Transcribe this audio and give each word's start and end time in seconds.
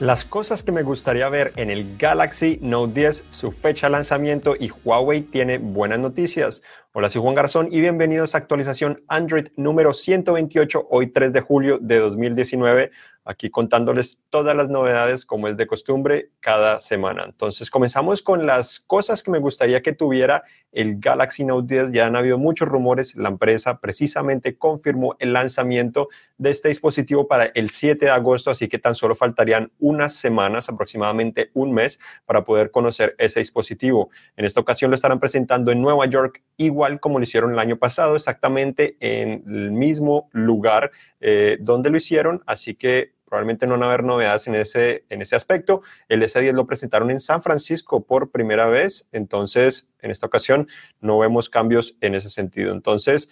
Las 0.00 0.24
cosas 0.24 0.62
que 0.62 0.70
me 0.70 0.84
gustaría 0.84 1.28
ver 1.28 1.52
en 1.56 1.70
el 1.70 1.96
Galaxy 1.98 2.60
Note 2.62 3.00
10, 3.00 3.24
su 3.30 3.50
fecha 3.50 3.88
de 3.88 3.90
lanzamiento 3.90 4.54
y 4.54 4.70
Huawei 4.84 5.22
tiene 5.22 5.58
buenas 5.58 5.98
noticias. 5.98 6.62
Hola, 6.92 7.10
soy 7.10 7.20
Juan 7.20 7.34
Garzón 7.34 7.66
y 7.72 7.80
bienvenidos 7.80 8.32
a 8.32 8.38
actualización 8.38 9.02
Android 9.08 9.48
número 9.56 9.92
128, 9.92 10.86
hoy 10.88 11.08
3 11.08 11.32
de 11.32 11.40
julio 11.40 11.78
de 11.80 11.98
2019 11.98 12.92
aquí 13.28 13.50
contándoles 13.50 14.18
todas 14.30 14.56
las 14.56 14.70
novedades 14.70 15.26
como 15.26 15.48
es 15.48 15.56
de 15.58 15.66
costumbre 15.66 16.30
cada 16.40 16.78
semana. 16.78 17.24
Entonces 17.26 17.70
comenzamos 17.70 18.22
con 18.22 18.46
las 18.46 18.80
cosas 18.80 19.22
que 19.22 19.30
me 19.30 19.38
gustaría 19.38 19.82
que 19.82 19.92
tuviera 19.92 20.44
el 20.72 20.98
Galaxy 20.98 21.44
Note 21.44 21.74
10. 21.74 21.92
Ya 21.92 22.06
han 22.06 22.16
habido 22.16 22.38
muchos 22.38 22.68
rumores, 22.68 23.14
la 23.16 23.28
empresa 23.28 23.80
precisamente 23.80 24.56
confirmó 24.56 25.14
el 25.18 25.34
lanzamiento 25.34 26.08
de 26.38 26.50
este 26.50 26.68
dispositivo 26.68 27.28
para 27.28 27.46
el 27.54 27.68
7 27.68 28.06
de 28.06 28.10
agosto, 28.10 28.50
así 28.50 28.66
que 28.66 28.78
tan 28.78 28.94
solo 28.94 29.14
faltarían 29.14 29.70
unas 29.78 30.14
semanas, 30.14 30.70
aproximadamente 30.70 31.50
un 31.52 31.74
mes, 31.74 32.00
para 32.24 32.44
poder 32.44 32.70
conocer 32.70 33.14
ese 33.18 33.40
dispositivo. 33.40 34.08
En 34.38 34.46
esta 34.46 34.60
ocasión 34.60 34.90
lo 34.90 34.94
estarán 34.94 35.20
presentando 35.20 35.70
en 35.70 35.82
Nueva 35.82 36.06
York, 36.06 36.42
igual 36.56 36.98
como 36.98 37.18
lo 37.18 37.24
hicieron 37.24 37.52
el 37.52 37.58
año 37.58 37.76
pasado, 37.76 38.16
exactamente 38.16 38.96
en 39.00 39.44
el 39.46 39.70
mismo 39.70 40.30
lugar 40.32 40.92
eh, 41.20 41.58
donde 41.60 41.90
lo 41.90 41.98
hicieron, 41.98 42.42
así 42.46 42.74
que 42.74 43.17
probablemente 43.28 43.66
no 43.66 43.74
van 43.74 43.82
a 43.82 43.86
haber 43.86 44.04
novedades 44.04 44.46
en 44.46 44.54
ese, 44.54 45.04
en 45.08 45.22
ese 45.22 45.36
aspecto. 45.36 45.82
El 46.08 46.22
S10 46.22 46.52
lo 46.52 46.66
presentaron 46.66 47.10
en 47.10 47.20
San 47.20 47.42
Francisco 47.42 48.04
por 48.04 48.30
primera 48.30 48.66
vez, 48.68 49.08
entonces 49.12 49.88
en 50.00 50.10
esta 50.10 50.26
ocasión 50.26 50.68
no 51.00 51.18
vemos 51.18 51.48
cambios 51.48 51.96
en 52.00 52.14
ese 52.14 52.30
sentido. 52.30 52.72
Entonces, 52.72 53.28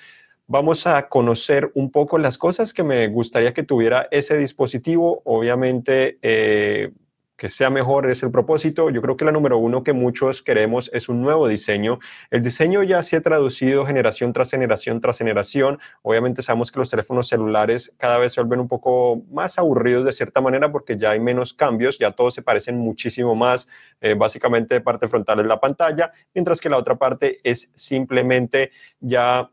vamos 0.47 0.87
a 0.87 1.09
conocer 1.09 1.71
un 1.75 1.91
poco 1.91 2.19
las 2.19 2.39
cosas 2.39 2.73
que 2.73 2.83
me 2.83 3.07
gustaría 3.09 3.55
que 3.55 3.63
tuviera 3.63 4.09
ese 4.11 4.37
dispositivo. 4.37 5.23
Obviamente, 5.25 6.19
eh, 6.23 6.93
que 7.37 7.49
sea 7.49 7.71
mejor 7.71 8.11
es 8.11 8.23
el 8.23 8.31
propósito. 8.31 8.91
Yo 8.91 9.03
creo 9.03 9.17
que 9.17 9.25
la 9.25 9.33
número 9.33 9.59
uno 9.59 9.83
que 9.83 9.93
muchos 9.93 10.43
queremos 10.43 10.91
es 10.93 11.09
un 11.09 11.23
nuevo 11.23 11.49
diseño. 11.49 11.99
El 12.31 12.43
diseño 12.43 12.83
ya 12.83 13.03
se 13.03 13.17
ha 13.17 13.21
traducido 13.21 13.87
generación 13.87 14.33
tras 14.33 14.51
generación 14.51 15.01
tras 15.01 15.19
generación. 15.19 15.79
Obviamente 16.03 16.43
sabemos 16.43 16.73
que 16.73 16.79
los 16.79 16.91
teléfonos 16.91 17.29
celulares 17.29 17.95
cada 17.99 18.19
vez 18.19 18.33
se 18.33 18.41
vuelven 18.41 18.61
un 18.61 18.69
poco 18.69 19.23
más 19.31 19.59
aburridos 19.59 20.07
de 20.07 20.13
cierta 20.13 20.41
manera 20.41 20.73
porque 20.73 20.97
ya 20.97 21.11
hay 21.11 21.21
menos 21.21 21.53
cambios, 21.53 21.99
ya 21.99 22.11
todos 22.11 22.35
se 22.35 22.43
parecen 22.43 22.79
muchísimo 22.79 23.35
más. 23.35 23.69
Eh, 24.01 24.15
básicamente 24.15 24.81
parte 24.81 25.09
frontal 25.09 25.41
es 25.41 25.47
la 25.47 25.61
pantalla, 25.61 26.13
mientras 26.35 26.61
que 26.61 26.71
la 26.71 26.79
otra 26.79 26.97
parte 26.97 27.39
es 27.43 27.71
simplemente 27.75 28.71
ya 29.01 29.51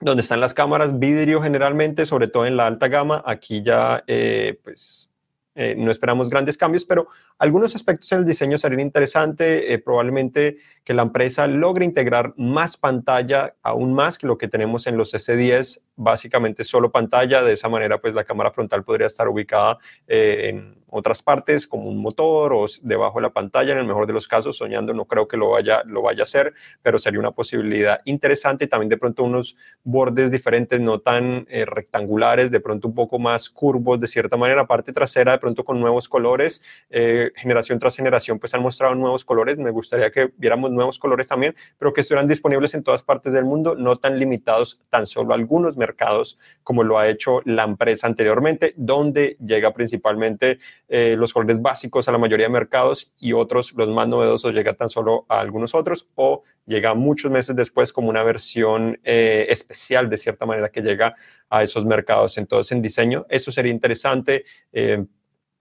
donde 0.00 0.22
están 0.22 0.40
las 0.40 0.54
cámaras, 0.54 0.98
vidrio 0.98 1.42
generalmente, 1.42 2.06
sobre 2.06 2.28
todo 2.28 2.46
en 2.46 2.56
la 2.56 2.66
alta 2.66 2.88
gama. 2.88 3.22
Aquí 3.26 3.62
ya, 3.64 4.04
eh, 4.06 4.60
pues 4.62 5.10
eh, 5.60 5.74
no 5.76 5.90
esperamos 5.90 6.30
grandes 6.30 6.56
cambios, 6.56 6.84
pero 6.84 7.08
algunos 7.36 7.74
aspectos 7.74 8.12
en 8.12 8.20
el 8.20 8.24
diseño 8.24 8.58
serían 8.58 8.78
interesantes. 8.78 9.64
Eh, 9.66 9.78
probablemente 9.80 10.58
que 10.84 10.94
la 10.94 11.02
empresa 11.02 11.48
logre 11.48 11.84
integrar 11.84 12.32
más 12.36 12.76
pantalla, 12.76 13.56
aún 13.62 13.92
más 13.92 14.18
que 14.18 14.28
lo 14.28 14.38
que 14.38 14.46
tenemos 14.46 14.86
en 14.86 14.96
los 14.96 15.14
S10, 15.14 15.82
básicamente 15.98 16.64
solo 16.64 16.90
pantalla. 16.90 17.42
De 17.42 17.52
esa 17.52 17.68
manera, 17.68 18.00
pues 18.00 18.14
la 18.14 18.24
cámara 18.24 18.50
frontal 18.50 18.84
podría 18.84 19.06
estar 19.06 19.28
ubicada 19.28 19.78
eh, 20.06 20.48
en 20.48 20.78
otras 20.90 21.22
partes, 21.22 21.66
como 21.66 21.90
un 21.90 21.98
motor 21.98 22.54
o 22.54 22.66
debajo 22.80 23.18
de 23.18 23.22
la 23.22 23.30
pantalla, 23.34 23.72
en 23.72 23.78
el 23.78 23.86
mejor 23.86 24.06
de 24.06 24.14
los 24.14 24.26
casos, 24.26 24.56
soñando, 24.56 24.94
no 24.94 25.04
creo 25.04 25.28
que 25.28 25.36
lo 25.36 25.50
vaya, 25.50 25.82
lo 25.84 26.00
vaya 26.00 26.20
a 26.20 26.22
hacer, 26.22 26.54
pero 26.80 26.98
sería 26.98 27.20
una 27.20 27.32
posibilidad 27.32 28.00
interesante. 28.06 28.66
También 28.66 28.88
de 28.88 28.96
pronto 28.96 29.22
unos 29.22 29.54
bordes 29.84 30.30
diferentes, 30.30 30.80
no 30.80 31.00
tan 31.00 31.46
rectangulares, 31.66 32.50
de 32.50 32.60
pronto 32.60 32.88
un 32.88 32.94
poco 32.94 33.18
más 33.18 33.50
curvos 33.50 34.00
de 34.00 34.06
cierta 34.06 34.36
manera, 34.36 34.66
parte 34.66 34.92
trasera 34.92 35.32
de 35.32 35.38
pronto 35.38 35.64
con 35.64 35.80
nuevos 35.80 36.08
colores, 36.08 36.62
eh, 36.90 37.32
generación 37.36 37.78
tras 37.78 37.96
generación 37.96 38.38
pues 38.38 38.54
han 38.54 38.62
mostrado 38.62 38.94
nuevos 38.94 39.24
colores, 39.24 39.58
me 39.58 39.70
gustaría 39.70 40.10
que 40.10 40.32
viéramos 40.36 40.70
nuevos 40.70 40.98
colores 40.98 41.26
también, 41.26 41.54
pero 41.78 41.92
que 41.92 42.00
estuvieran 42.02 42.28
disponibles 42.28 42.74
en 42.74 42.82
todas 42.82 43.02
partes 43.02 43.32
del 43.32 43.44
mundo, 43.44 43.74
no 43.74 43.96
tan 43.96 44.18
limitados 44.18 44.80
tan 44.88 45.06
solo 45.06 45.34
algunos 45.34 45.76
mercados 45.88 46.38
como 46.62 46.84
lo 46.84 46.98
ha 46.98 47.08
hecho 47.08 47.40
la 47.44 47.64
empresa 47.64 48.06
anteriormente, 48.06 48.74
donde 48.76 49.36
llega 49.44 49.72
principalmente 49.72 50.58
eh, 50.88 51.16
los 51.18 51.32
colores 51.32 51.60
básicos 51.60 52.08
a 52.08 52.12
la 52.12 52.18
mayoría 52.18 52.46
de 52.46 52.52
mercados 52.52 53.12
y 53.18 53.32
otros, 53.32 53.72
los 53.74 53.88
más 53.88 54.06
novedosos, 54.08 54.54
llega 54.54 54.74
tan 54.74 54.88
solo 54.88 55.24
a 55.28 55.40
algunos 55.40 55.74
otros 55.74 56.06
o 56.14 56.42
llega 56.66 56.94
muchos 56.94 57.30
meses 57.30 57.56
después 57.56 57.92
como 57.92 58.10
una 58.10 58.22
versión 58.22 59.00
eh, 59.02 59.46
especial 59.48 60.10
de 60.10 60.18
cierta 60.18 60.44
manera 60.44 60.68
que 60.68 60.82
llega 60.82 61.14
a 61.48 61.62
esos 61.62 61.86
mercados. 61.86 62.36
Entonces, 62.36 62.72
en 62.72 62.82
diseño, 62.82 63.24
eso 63.30 63.50
sería 63.50 63.72
interesante 63.72 64.44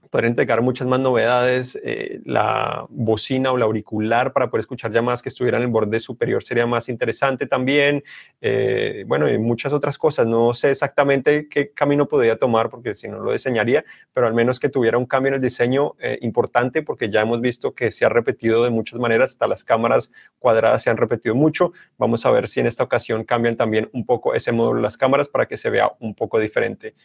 poder 0.10 0.26
entregar 0.26 0.62
muchas 0.62 0.88
más 0.88 1.00
novedades, 1.00 1.80
eh, 1.84 2.20
la 2.26 2.86
bocina 2.90 3.52
o 3.52 3.58
la 3.58 3.66
auricular 3.66 4.34
para 4.34 4.50
poder 4.50 4.62
escuchar 4.62 4.92
llamadas 4.92 5.22
que 5.22 5.30
estuvieran 5.30 5.62
en 5.62 5.68
el 5.68 5.72
borde 5.72 6.00
superior 6.00 6.44
sería 6.44 6.66
más 6.66 6.90
interesante 6.90 7.48
también, 7.48 8.04
eh, 8.42 9.04
bueno, 9.08 9.30
y 9.30 9.38
muchas 9.38 9.74
otras 9.74 9.98
cosas. 9.98 10.28
No 10.28 10.54
sé 10.54 10.72
exactamente 10.72 11.48
qué 11.50 11.72
camino 11.72 12.08
podría 12.08 12.38
tomar 12.38 12.70
porque 12.70 12.96
si 12.96 13.08
no 13.08 13.20
lo 13.20 13.34
diseñaría, 13.34 13.84
pero 14.14 14.28
al 14.28 14.34
menos 14.34 14.60
que 14.60 14.70
tuviera 14.70 14.98
un 14.98 15.06
cambio 15.06 15.30
en 15.30 15.36
el 15.36 15.42
diseño 15.42 15.96
eh, 16.00 16.18
importante 16.22 16.84
porque 16.84 17.10
ya 17.10 17.22
hemos 17.22 17.42
visto 17.42 17.74
que 17.74 17.92
se 17.92 18.06
ha 18.06 18.10
repetido 18.10 18.64
de 18.64 18.70
muchas 18.70 19.00
maneras, 19.00 19.32
hasta 19.32 19.48
las 19.48 19.64
cámaras 19.64 20.12
cuadradas 20.40 20.84
se 20.84 20.90
han 20.90 20.98
repetido 20.98 21.36
mucho. 21.36 21.74
Vamos 21.98 22.26
a 22.26 22.32
ver 22.32 22.48
si 22.48 22.60
en 22.60 22.68
esta 22.68 22.84
ocasión 22.84 23.24
cambian 23.24 23.56
también 23.56 23.90
un 23.94 24.06
poco 24.06 24.34
ese 24.34 24.52
módulo 24.52 24.78
de 24.78 24.84
las 24.84 24.98
cámaras 24.98 25.30
para 25.30 25.46
que 25.46 25.58
se 25.58 25.70
vea 25.70 25.92
un 26.00 26.16
poco 26.16 26.40
diferente. 26.40 26.96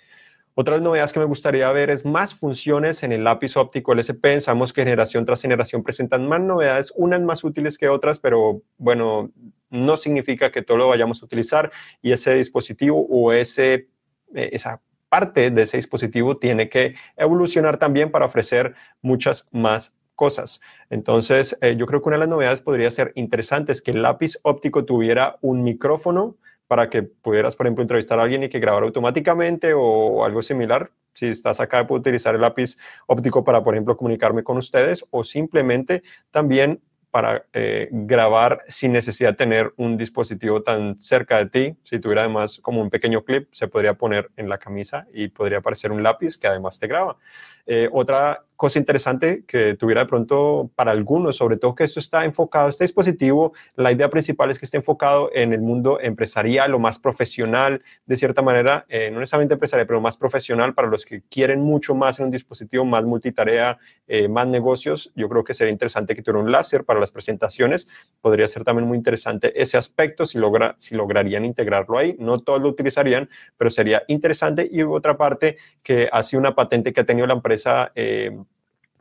Otras 0.54 0.82
novedades 0.82 1.12
que 1.12 1.20
me 1.20 1.24
gustaría 1.24 1.70
ver 1.72 1.88
es 1.88 2.04
más 2.04 2.34
funciones 2.34 3.02
en 3.02 3.12
el 3.12 3.24
lápiz 3.24 3.56
óptico 3.56 3.94
LSP. 3.94 4.20
Pensamos 4.20 4.72
que 4.72 4.82
generación 4.82 5.24
tras 5.24 5.40
generación 5.40 5.82
presentan 5.82 6.28
más 6.28 6.40
novedades, 6.40 6.92
unas 6.94 7.22
más 7.22 7.42
útiles 7.42 7.78
que 7.78 7.88
otras, 7.88 8.18
pero 8.18 8.62
bueno, 8.76 9.30
no 9.70 9.96
significa 9.96 10.50
que 10.50 10.60
todo 10.62 10.76
lo 10.76 10.88
vayamos 10.88 11.22
a 11.22 11.24
utilizar 11.24 11.72
y 12.02 12.12
ese 12.12 12.34
dispositivo 12.34 13.06
o 13.08 13.32
ese, 13.32 13.88
eh, 14.34 14.50
esa 14.52 14.82
parte 15.08 15.50
de 15.50 15.62
ese 15.62 15.78
dispositivo 15.78 16.36
tiene 16.36 16.68
que 16.68 16.94
evolucionar 17.16 17.78
también 17.78 18.10
para 18.10 18.26
ofrecer 18.26 18.74
muchas 19.00 19.48
más 19.52 19.94
cosas. 20.14 20.60
Entonces, 20.90 21.56
eh, 21.62 21.76
yo 21.76 21.86
creo 21.86 22.02
que 22.02 22.08
una 22.08 22.16
de 22.16 22.20
las 22.20 22.28
novedades 22.28 22.60
podría 22.60 22.90
ser 22.90 23.12
interesante 23.14 23.72
es 23.72 23.82
que 23.82 23.90
el 23.92 24.02
lápiz 24.02 24.38
óptico 24.42 24.84
tuviera 24.84 25.38
un 25.40 25.64
micrófono 25.64 26.36
para 26.72 26.88
que 26.88 27.02
pudieras, 27.02 27.54
por 27.54 27.66
ejemplo, 27.66 27.82
entrevistar 27.82 28.18
a 28.18 28.22
alguien 28.22 28.44
y 28.44 28.48
que 28.48 28.58
grabara 28.58 28.86
automáticamente 28.86 29.74
o 29.76 30.24
algo 30.24 30.40
similar. 30.40 30.90
Si 31.12 31.26
estás 31.26 31.60
acá, 31.60 31.86
puedo 31.86 32.00
utilizar 32.00 32.34
el 32.34 32.40
lápiz 32.40 32.78
óptico 33.06 33.44
para, 33.44 33.62
por 33.62 33.74
ejemplo, 33.74 33.94
comunicarme 33.94 34.42
con 34.42 34.56
ustedes 34.56 35.04
o 35.10 35.22
simplemente 35.22 36.02
también 36.30 36.80
para 37.10 37.44
eh, 37.52 37.90
grabar 37.92 38.62
sin 38.68 38.92
necesidad 38.92 39.32
de 39.32 39.36
tener 39.36 39.74
un 39.76 39.98
dispositivo 39.98 40.62
tan 40.62 40.98
cerca 40.98 41.44
de 41.44 41.50
ti. 41.50 41.76
Si 41.82 41.98
tuviera 41.98 42.22
además 42.22 42.58
como 42.62 42.80
un 42.80 42.88
pequeño 42.88 43.22
clip, 43.22 43.50
se 43.52 43.68
podría 43.68 43.92
poner 43.92 44.30
en 44.38 44.48
la 44.48 44.56
camisa 44.56 45.06
y 45.12 45.28
podría 45.28 45.58
aparecer 45.58 45.92
un 45.92 46.02
lápiz 46.02 46.38
que 46.38 46.46
además 46.46 46.78
te 46.78 46.86
graba. 46.86 47.18
Eh, 47.66 47.90
otra 47.92 48.46
cosa 48.62 48.78
interesante 48.78 49.42
que 49.44 49.74
tuviera 49.74 50.02
de 50.02 50.06
pronto 50.06 50.70
para 50.76 50.92
algunos, 50.92 51.34
sobre 51.34 51.56
todo 51.56 51.74
que 51.74 51.82
esto 51.82 51.98
está 51.98 52.24
enfocado, 52.24 52.68
este 52.68 52.84
dispositivo, 52.84 53.52
la 53.74 53.90
idea 53.90 54.08
principal 54.08 54.52
es 54.52 54.58
que 54.60 54.66
esté 54.66 54.76
enfocado 54.76 55.30
en 55.34 55.52
el 55.52 55.60
mundo 55.60 55.98
empresarial 56.00 56.72
o 56.72 56.78
más 56.78 57.00
profesional, 57.00 57.82
de 58.06 58.14
cierta 58.14 58.40
manera, 58.40 58.86
eh, 58.88 59.10
no 59.10 59.18
necesariamente 59.18 59.54
empresarial, 59.54 59.88
pero 59.88 60.00
más 60.00 60.16
profesional 60.16 60.74
para 60.74 60.86
los 60.86 61.04
que 61.04 61.22
quieren 61.22 61.60
mucho 61.60 61.96
más 61.96 62.20
en 62.20 62.26
un 62.26 62.30
dispositivo, 62.30 62.84
más 62.84 63.04
multitarea, 63.04 63.80
eh, 64.06 64.28
más 64.28 64.46
negocios. 64.46 65.10
Yo 65.16 65.28
creo 65.28 65.42
que 65.42 65.54
sería 65.54 65.72
interesante 65.72 66.14
que 66.14 66.22
tuviera 66.22 66.44
un 66.44 66.52
láser 66.52 66.84
para 66.84 67.00
las 67.00 67.10
presentaciones. 67.10 67.88
Podría 68.20 68.46
ser 68.46 68.62
también 68.62 68.86
muy 68.86 68.96
interesante 68.96 69.60
ese 69.60 69.76
aspecto 69.76 70.24
si, 70.24 70.38
logra, 70.38 70.76
si 70.78 70.94
lograrían 70.94 71.44
integrarlo 71.44 71.98
ahí. 71.98 72.14
No 72.20 72.38
todos 72.38 72.62
lo 72.62 72.68
utilizarían, 72.68 73.28
pero 73.56 73.70
sería 73.70 74.04
interesante. 74.06 74.68
Y 74.70 74.84
otra 74.84 75.16
parte 75.16 75.56
que 75.82 76.08
ha 76.12 76.22
sido 76.22 76.38
una 76.38 76.54
patente 76.54 76.92
que 76.92 77.00
ha 77.00 77.04
tenido 77.04 77.26
la 77.26 77.34
empresa. 77.34 77.90
Eh, 77.96 78.30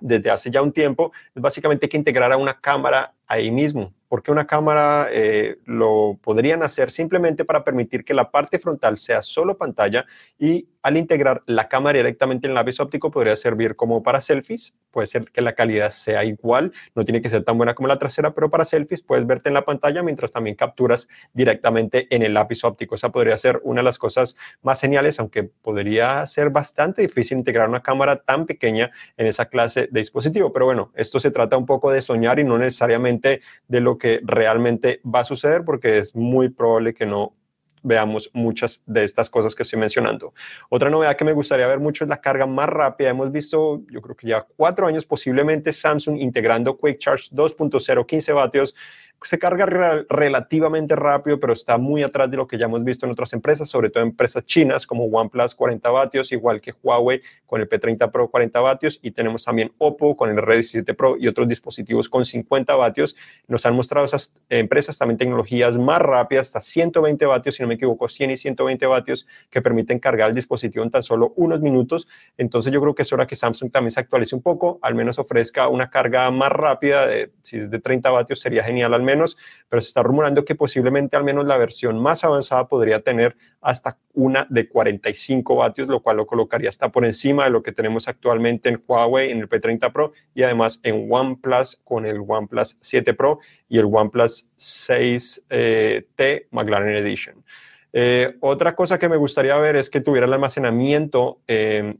desde 0.01 0.29
hace 0.29 0.51
ya 0.51 0.61
un 0.61 0.73
tiempo, 0.73 1.11
es 1.33 1.41
básicamente 1.41 1.87
que 1.87 1.97
integrara 1.97 2.35
una 2.35 2.59
cámara 2.59 3.13
ahí 3.27 3.51
mismo. 3.51 3.93
Porque 4.09 4.31
una 4.31 4.45
cámara 4.45 5.07
eh, 5.09 5.59
lo 5.65 6.19
podrían 6.21 6.63
hacer 6.63 6.91
simplemente 6.91 7.45
para 7.45 7.63
permitir 7.63 8.03
que 8.03 8.13
la 8.13 8.29
parte 8.29 8.59
frontal 8.59 8.97
sea 8.97 9.21
solo 9.21 9.57
pantalla 9.57 10.05
y 10.37 10.67
al 10.81 10.97
integrar 10.97 11.43
la 11.45 11.67
cámara 11.67 11.97
directamente 11.97 12.47
en 12.47 12.51
el 12.51 12.55
lápiz 12.55 12.79
óptico 12.79 13.11
podría 13.11 13.35
servir 13.35 13.75
como 13.75 14.03
para 14.03 14.21
selfies, 14.21 14.75
puede 14.91 15.07
ser 15.07 15.25
que 15.31 15.41
la 15.41 15.53
calidad 15.53 15.89
sea 15.91 16.23
igual, 16.23 16.71
no 16.95 17.05
tiene 17.05 17.21
que 17.21 17.29
ser 17.29 17.43
tan 17.43 17.57
buena 17.57 17.73
como 17.73 17.87
la 17.87 17.97
trasera, 17.97 18.33
pero 18.33 18.49
para 18.49 18.65
selfies 18.65 19.01
puedes 19.01 19.25
verte 19.25 19.49
en 19.49 19.53
la 19.53 19.63
pantalla 19.63 20.03
mientras 20.03 20.31
también 20.31 20.55
capturas 20.55 21.07
directamente 21.33 22.07
en 22.13 22.23
el 22.23 22.33
lápiz 22.33 22.63
óptico. 22.63 22.95
Esa 22.95 23.11
podría 23.11 23.37
ser 23.37 23.61
una 23.63 23.81
de 23.81 23.85
las 23.85 23.97
cosas 23.97 24.35
más 24.61 24.81
geniales, 24.81 25.19
aunque 25.19 25.43
podría 25.43 26.25
ser 26.27 26.49
bastante 26.49 27.01
difícil 27.01 27.37
integrar 27.37 27.69
una 27.69 27.81
cámara 27.81 28.17
tan 28.17 28.45
pequeña 28.45 28.91
en 29.17 29.27
esa 29.27 29.45
clase 29.45 29.87
de 29.91 29.99
dispositivo. 29.99 30.51
Pero 30.51 30.65
bueno, 30.65 30.91
esto 30.95 31.19
se 31.19 31.31
trata 31.31 31.57
un 31.57 31.65
poco 31.65 31.91
de 31.91 32.01
soñar 32.01 32.39
y 32.39 32.43
no 32.43 32.57
necesariamente 32.57 33.41
de 33.67 33.79
lo 33.81 33.97
que 33.97 34.21
realmente 34.23 35.01
va 35.03 35.21
a 35.21 35.25
suceder 35.25 35.63
porque 35.63 35.99
es 35.99 36.15
muy 36.15 36.49
probable 36.49 36.93
que 36.93 37.05
no 37.05 37.35
veamos 37.83 38.29
muchas 38.33 38.81
de 38.85 39.03
estas 39.03 39.29
cosas 39.29 39.55
que 39.55 39.63
estoy 39.63 39.79
mencionando. 39.79 40.33
Otra 40.69 40.89
novedad 40.89 41.15
que 41.15 41.25
me 41.25 41.33
gustaría 41.33 41.67
ver 41.67 41.79
mucho 41.79 42.03
es 42.03 42.09
la 42.09 42.21
carga 42.21 42.45
más 42.45 42.69
rápida. 42.69 43.09
Hemos 43.09 43.31
visto, 43.31 43.81
yo 43.89 44.01
creo 44.01 44.15
que 44.15 44.27
ya 44.27 44.45
cuatro 44.55 44.87
años 44.87 45.05
posiblemente 45.05 45.73
Samsung 45.73 46.17
integrando 46.19 46.77
Quick 46.77 46.99
Charge 46.99 47.29
2.0 47.31 48.05
15 48.05 48.33
vatios 48.33 48.75
se 49.23 49.37
carga 49.37 49.65
relativamente 50.09 50.95
rápido, 50.95 51.39
pero 51.39 51.53
está 51.53 51.77
muy 51.77 52.01
atrás 52.01 52.31
de 52.31 52.37
lo 52.37 52.47
que 52.47 52.57
ya 52.57 52.65
hemos 52.65 52.83
visto 52.83 53.05
en 53.05 53.11
otras 53.11 53.33
empresas, 53.33 53.69
sobre 53.69 53.89
todo 53.89 54.03
empresas 54.03 54.43
chinas 54.45 54.87
como 54.87 55.05
OnePlus 55.05 55.53
40 55.53 55.89
vatios, 55.91 56.31
igual 56.31 56.59
que 56.59 56.73
Huawei 56.81 57.21
con 57.45 57.61
el 57.61 57.69
P30 57.69 58.11
Pro 58.11 58.29
40 58.29 58.59
vatios 58.61 58.99
y 59.01 59.11
tenemos 59.11 59.43
también 59.43 59.71
Oppo 59.77 60.15
con 60.15 60.31
el 60.31 60.37
R17 60.37 60.95
Pro 60.95 61.17
y 61.19 61.27
otros 61.27 61.47
dispositivos 61.47 62.09
con 62.09 62.25
50 62.25 62.75
vatios. 62.75 63.15
Nos 63.47 63.65
han 63.65 63.75
mostrado 63.75 64.05
esas 64.05 64.33
empresas 64.49 64.97
también 64.97 65.17
tecnologías 65.17 65.77
más 65.77 66.01
rápidas, 66.01 66.47
hasta 66.47 66.61
120 66.61 67.23
vatios, 67.27 67.55
si 67.55 67.61
no 67.61 67.67
me 67.67 67.75
equivoco, 67.75 68.07
100 68.07 68.31
y 68.31 68.37
120 68.37 68.85
vatios 68.87 69.27
que 69.51 69.61
permiten 69.61 69.99
cargar 69.99 70.29
el 70.29 70.35
dispositivo 70.35 70.83
en 70.83 70.89
tan 70.89 71.03
solo 71.03 71.33
unos 71.35 71.61
minutos. 71.61 72.07
Entonces 72.37 72.73
yo 72.73 72.81
creo 72.81 72.95
que 72.95 73.03
es 73.03 73.13
hora 73.13 73.27
que 73.27 73.35
Samsung 73.35 73.71
también 73.71 73.91
se 73.91 73.99
actualice 73.99 74.35
un 74.35 74.41
poco, 74.41 74.79
al 74.81 74.95
menos 74.95 75.19
ofrezca 75.19 75.67
una 75.67 75.91
carga 75.91 76.31
más 76.31 76.51
rápida, 76.51 77.05
de, 77.05 77.31
si 77.43 77.57
es 77.57 77.69
de 77.69 77.79
30 77.79 78.09
vatios 78.09 78.39
sería 78.39 78.63
genial 78.63 78.95
al 78.95 79.03
menos 79.03 79.10
pero 79.69 79.81
se 79.81 79.87
está 79.87 80.03
rumorando 80.03 80.45
que 80.45 80.55
posiblemente 80.55 81.17
al 81.17 81.23
menos 81.23 81.45
la 81.45 81.57
versión 81.57 81.99
más 82.01 82.23
avanzada 82.23 82.67
podría 82.67 82.99
tener 82.99 83.35
hasta 83.61 83.97
una 84.13 84.45
de 84.49 84.67
45 84.67 85.55
vatios, 85.55 85.87
lo 85.87 86.01
cual 86.01 86.17
lo 86.17 86.27
colocaría 86.27 86.69
hasta 86.69 86.89
por 86.89 87.05
encima 87.05 87.45
de 87.45 87.51
lo 87.51 87.63
que 87.63 87.71
tenemos 87.71 88.07
actualmente 88.07 88.69
en 88.69 88.83
Huawei, 88.85 89.31
en 89.31 89.39
el 89.39 89.49
P30 89.49 89.91
Pro 89.91 90.13
y 90.33 90.43
además 90.43 90.79
en 90.83 91.07
OnePlus 91.09 91.81
con 91.83 92.05
el 92.05 92.21
OnePlus 92.27 92.77
7 92.81 93.13
Pro 93.13 93.39
y 93.69 93.77
el 93.77 93.85
OnePlus 93.85 94.49
6T 94.57 95.43
eh, 95.49 96.47
McLaren 96.51 96.97
Edition. 96.97 97.43
Eh, 97.93 98.37
otra 98.39 98.75
cosa 98.75 98.97
que 98.97 99.09
me 99.09 99.17
gustaría 99.17 99.57
ver 99.57 99.75
es 99.75 99.89
que 99.89 99.99
tuviera 99.99 100.25
el 100.25 100.33
almacenamiento 100.33 101.41
eh, 101.47 101.95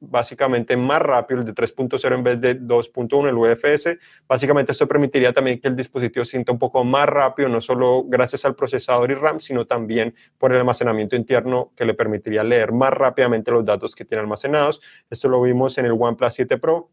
básicamente 0.00 0.76
más 0.76 1.00
rápido, 1.02 1.40
el 1.40 1.46
de 1.46 1.54
3.0 1.54 2.14
en 2.14 2.22
vez 2.22 2.40
de 2.40 2.60
2.1, 2.60 3.28
el 3.28 3.36
UFS. 3.36 3.98
Básicamente 4.26 4.72
esto 4.72 4.86
permitiría 4.86 5.32
también 5.32 5.60
que 5.60 5.68
el 5.68 5.76
dispositivo 5.76 6.24
sienta 6.24 6.52
un 6.52 6.58
poco 6.58 6.84
más 6.84 7.08
rápido, 7.08 7.48
no 7.48 7.60
solo 7.60 8.04
gracias 8.06 8.44
al 8.44 8.54
procesador 8.54 9.10
y 9.10 9.14
RAM, 9.14 9.40
sino 9.40 9.66
también 9.66 10.14
por 10.38 10.52
el 10.52 10.58
almacenamiento 10.58 11.16
interno 11.16 11.72
que 11.76 11.84
le 11.84 11.94
permitiría 11.94 12.44
leer 12.44 12.72
más 12.72 12.92
rápidamente 12.92 13.50
los 13.50 13.64
datos 13.64 13.94
que 13.94 14.04
tiene 14.04 14.22
almacenados. 14.22 14.80
Esto 15.10 15.28
lo 15.28 15.42
vimos 15.42 15.78
en 15.78 15.86
el 15.86 15.92
OnePlus 15.92 16.34
7 16.34 16.58
Pro, 16.58 16.90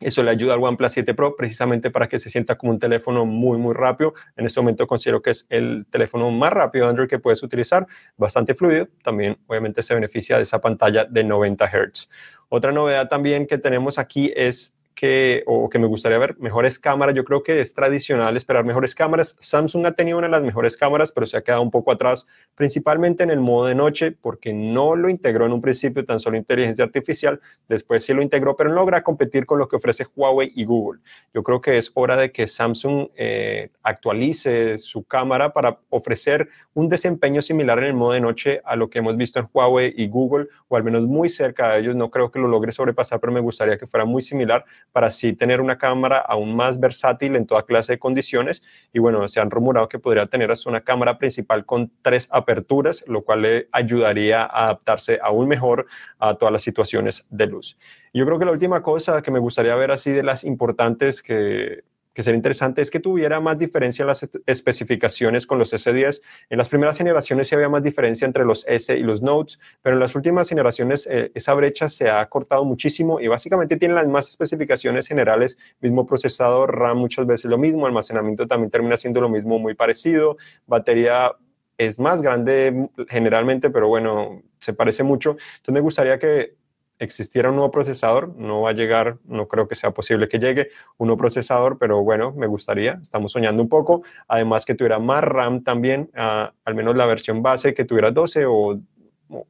eso 0.00 0.22
le 0.22 0.30
ayuda 0.30 0.54
al 0.54 0.62
OnePlus 0.62 0.92
7 0.92 1.12
Pro 1.14 1.34
precisamente 1.34 1.90
para 1.90 2.08
que 2.08 2.20
se 2.20 2.30
sienta 2.30 2.56
como 2.56 2.70
un 2.72 2.78
teléfono 2.78 3.24
muy, 3.24 3.58
muy 3.58 3.74
rápido. 3.74 4.14
En 4.36 4.46
este 4.46 4.60
momento 4.60 4.86
considero 4.86 5.22
que 5.22 5.30
es 5.30 5.46
el 5.48 5.86
teléfono 5.90 6.30
más 6.30 6.52
rápido 6.52 6.84
de 6.84 6.90
Android 6.90 7.08
que 7.08 7.18
puedes 7.18 7.42
utilizar, 7.42 7.86
bastante 8.16 8.54
fluido. 8.54 8.88
También, 9.02 9.38
obviamente, 9.48 9.82
se 9.82 9.94
beneficia 9.94 10.36
de 10.36 10.44
esa 10.44 10.60
pantalla 10.60 11.04
de 11.04 11.24
90 11.24 11.66
Hz. 11.66 12.08
Otra 12.48 12.72
novedad 12.72 13.08
también 13.08 13.46
que 13.46 13.58
tenemos 13.58 13.98
aquí 13.98 14.32
es 14.34 14.74
que, 14.98 15.44
o 15.46 15.68
que 15.68 15.78
me 15.78 15.86
gustaría 15.86 16.18
ver 16.18 16.36
mejores 16.40 16.80
cámaras. 16.80 17.14
Yo 17.14 17.22
creo 17.22 17.44
que 17.44 17.60
es 17.60 17.72
tradicional 17.72 18.36
esperar 18.36 18.64
mejores 18.64 18.96
cámaras. 18.96 19.36
Samsung 19.38 19.86
ha 19.86 19.92
tenido 19.92 20.18
una 20.18 20.26
de 20.26 20.32
las 20.32 20.42
mejores 20.42 20.76
cámaras, 20.76 21.12
pero 21.12 21.24
se 21.24 21.36
ha 21.36 21.42
quedado 21.42 21.62
un 21.62 21.70
poco 21.70 21.92
atrás, 21.92 22.26
principalmente 22.56 23.22
en 23.22 23.30
el 23.30 23.38
modo 23.38 23.66
de 23.66 23.76
noche, 23.76 24.10
porque 24.10 24.52
no 24.52 24.96
lo 24.96 25.08
integró 25.08 25.46
en 25.46 25.52
un 25.52 25.60
principio 25.60 26.04
tan 26.04 26.18
solo 26.18 26.36
inteligencia 26.36 26.84
artificial. 26.84 27.40
Después 27.68 28.04
sí 28.04 28.12
lo 28.12 28.22
integró, 28.22 28.56
pero 28.56 28.70
no 28.70 28.74
logra 28.74 29.04
competir 29.04 29.46
con 29.46 29.60
lo 29.60 29.68
que 29.68 29.76
ofrece 29.76 30.04
Huawei 30.16 30.50
y 30.56 30.64
Google. 30.64 31.00
Yo 31.32 31.44
creo 31.44 31.60
que 31.60 31.78
es 31.78 31.92
hora 31.94 32.16
de 32.16 32.32
que 32.32 32.48
Samsung 32.48 33.06
eh, 33.14 33.70
actualice 33.84 34.78
su 34.78 35.04
cámara 35.04 35.52
para 35.52 35.78
ofrecer 35.90 36.48
un 36.74 36.88
desempeño 36.88 37.40
similar 37.40 37.78
en 37.78 37.84
el 37.84 37.94
modo 37.94 38.14
de 38.14 38.20
noche 38.20 38.62
a 38.64 38.74
lo 38.74 38.90
que 38.90 38.98
hemos 38.98 39.16
visto 39.16 39.38
en 39.38 39.48
Huawei 39.52 39.94
y 39.96 40.08
Google, 40.08 40.48
o 40.66 40.76
al 40.76 40.82
menos 40.82 41.02
muy 41.02 41.28
cerca 41.28 41.72
de 41.72 41.78
ellos. 41.78 41.94
No 41.94 42.10
creo 42.10 42.32
que 42.32 42.40
lo 42.40 42.48
logre 42.48 42.72
sobrepasar, 42.72 43.20
pero 43.20 43.32
me 43.32 43.38
gustaría 43.38 43.78
que 43.78 43.86
fuera 43.86 44.04
muy 44.04 44.22
similar 44.22 44.64
para 44.92 45.08
así 45.08 45.32
tener 45.32 45.60
una 45.60 45.78
cámara 45.78 46.18
aún 46.18 46.56
más 46.56 46.80
versátil 46.80 47.36
en 47.36 47.46
toda 47.46 47.64
clase 47.64 47.92
de 47.92 47.98
condiciones. 47.98 48.62
Y 48.92 48.98
bueno, 48.98 49.26
se 49.28 49.40
han 49.40 49.50
rumorado 49.50 49.88
que 49.88 49.98
podría 49.98 50.26
tener 50.26 50.50
hasta 50.50 50.70
una 50.70 50.80
cámara 50.80 51.18
principal 51.18 51.64
con 51.64 51.92
tres 52.02 52.28
aperturas, 52.32 53.04
lo 53.06 53.22
cual 53.22 53.42
le 53.42 53.68
ayudaría 53.72 54.42
a 54.42 54.64
adaptarse 54.64 55.18
aún 55.22 55.48
mejor 55.48 55.86
a 56.18 56.34
todas 56.34 56.52
las 56.52 56.62
situaciones 56.62 57.26
de 57.30 57.46
luz. 57.46 57.78
Yo 58.12 58.24
creo 58.26 58.38
que 58.38 58.44
la 58.44 58.52
última 58.52 58.82
cosa 58.82 59.22
que 59.22 59.30
me 59.30 59.38
gustaría 59.38 59.74
ver 59.74 59.90
así 59.90 60.10
de 60.10 60.22
las 60.22 60.44
importantes 60.44 61.22
que 61.22 61.82
que 62.18 62.24
sería 62.24 62.36
interesante 62.36 62.82
es 62.82 62.90
que 62.90 62.98
tuviera 62.98 63.38
más 63.38 63.56
diferencia 63.60 64.02
en 64.02 64.08
las 64.08 64.28
especificaciones 64.44 65.46
con 65.46 65.56
los 65.60 65.72
S10. 65.72 66.20
En 66.50 66.58
las 66.58 66.68
primeras 66.68 66.98
generaciones 66.98 67.46
sí 67.46 67.54
había 67.54 67.68
más 67.68 67.84
diferencia 67.84 68.26
entre 68.26 68.44
los 68.44 68.66
S 68.66 68.92
y 68.92 69.04
los 69.04 69.22
Notes, 69.22 69.60
pero 69.82 69.94
en 69.94 70.00
las 70.00 70.16
últimas 70.16 70.48
generaciones 70.48 71.06
eh, 71.06 71.30
esa 71.36 71.54
brecha 71.54 71.88
se 71.88 72.10
ha 72.10 72.28
cortado 72.28 72.64
muchísimo 72.64 73.20
y 73.20 73.28
básicamente 73.28 73.76
tienen 73.76 73.94
las 73.94 74.08
más 74.08 74.28
especificaciones 74.28 75.06
generales, 75.06 75.58
mismo 75.80 76.06
procesador, 76.06 76.76
RAM 76.76 76.98
muchas 76.98 77.24
veces 77.24 77.44
lo 77.44 77.56
mismo, 77.56 77.86
almacenamiento 77.86 78.48
también 78.48 78.72
termina 78.72 78.96
siendo 78.96 79.20
lo 79.20 79.28
mismo, 79.28 79.60
muy 79.60 79.74
parecido, 79.74 80.38
batería 80.66 81.36
es 81.76 82.00
más 82.00 82.20
grande 82.20 82.88
generalmente, 83.08 83.70
pero 83.70 83.86
bueno, 83.86 84.42
se 84.58 84.72
parece 84.72 85.04
mucho. 85.04 85.36
Entonces 85.58 85.72
me 85.72 85.80
gustaría 85.80 86.18
que 86.18 86.56
existiera 86.98 87.50
un 87.50 87.56
nuevo 87.56 87.70
procesador, 87.70 88.34
no 88.36 88.62
va 88.62 88.70
a 88.70 88.72
llegar, 88.72 89.18
no 89.24 89.48
creo 89.48 89.68
que 89.68 89.74
sea 89.74 89.92
posible 89.92 90.28
que 90.28 90.38
llegue 90.38 90.68
un 90.96 91.08
nuevo 91.08 91.18
procesador, 91.18 91.78
pero 91.78 92.02
bueno, 92.02 92.32
me 92.32 92.46
gustaría, 92.46 92.98
estamos 93.02 93.32
soñando 93.32 93.62
un 93.62 93.68
poco, 93.68 94.02
además 94.26 94.64
que 94.64 94.74
tuviera 94.74 94.98
más 94.98 95.22
RAM 95.24 95.62
también, 95.62 96.10
ah, 96.14 96.52
al 96.64 96.74
menos 96.74 96.96
la 96.96 97.06
versión 97.06 97.42
base 97.42 97.74
que 97.74 97.84
tuviera 97.84 98.10
12 98.10 98.46
o 98.46 98.78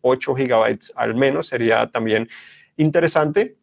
8 0.01 0.35
gigabytes 0.35 0.93
al 0.97 1.15
menos, 1.15 1.49
sería 1.49 1.87
también 1.91 2.29
interesante. 2.77 3.58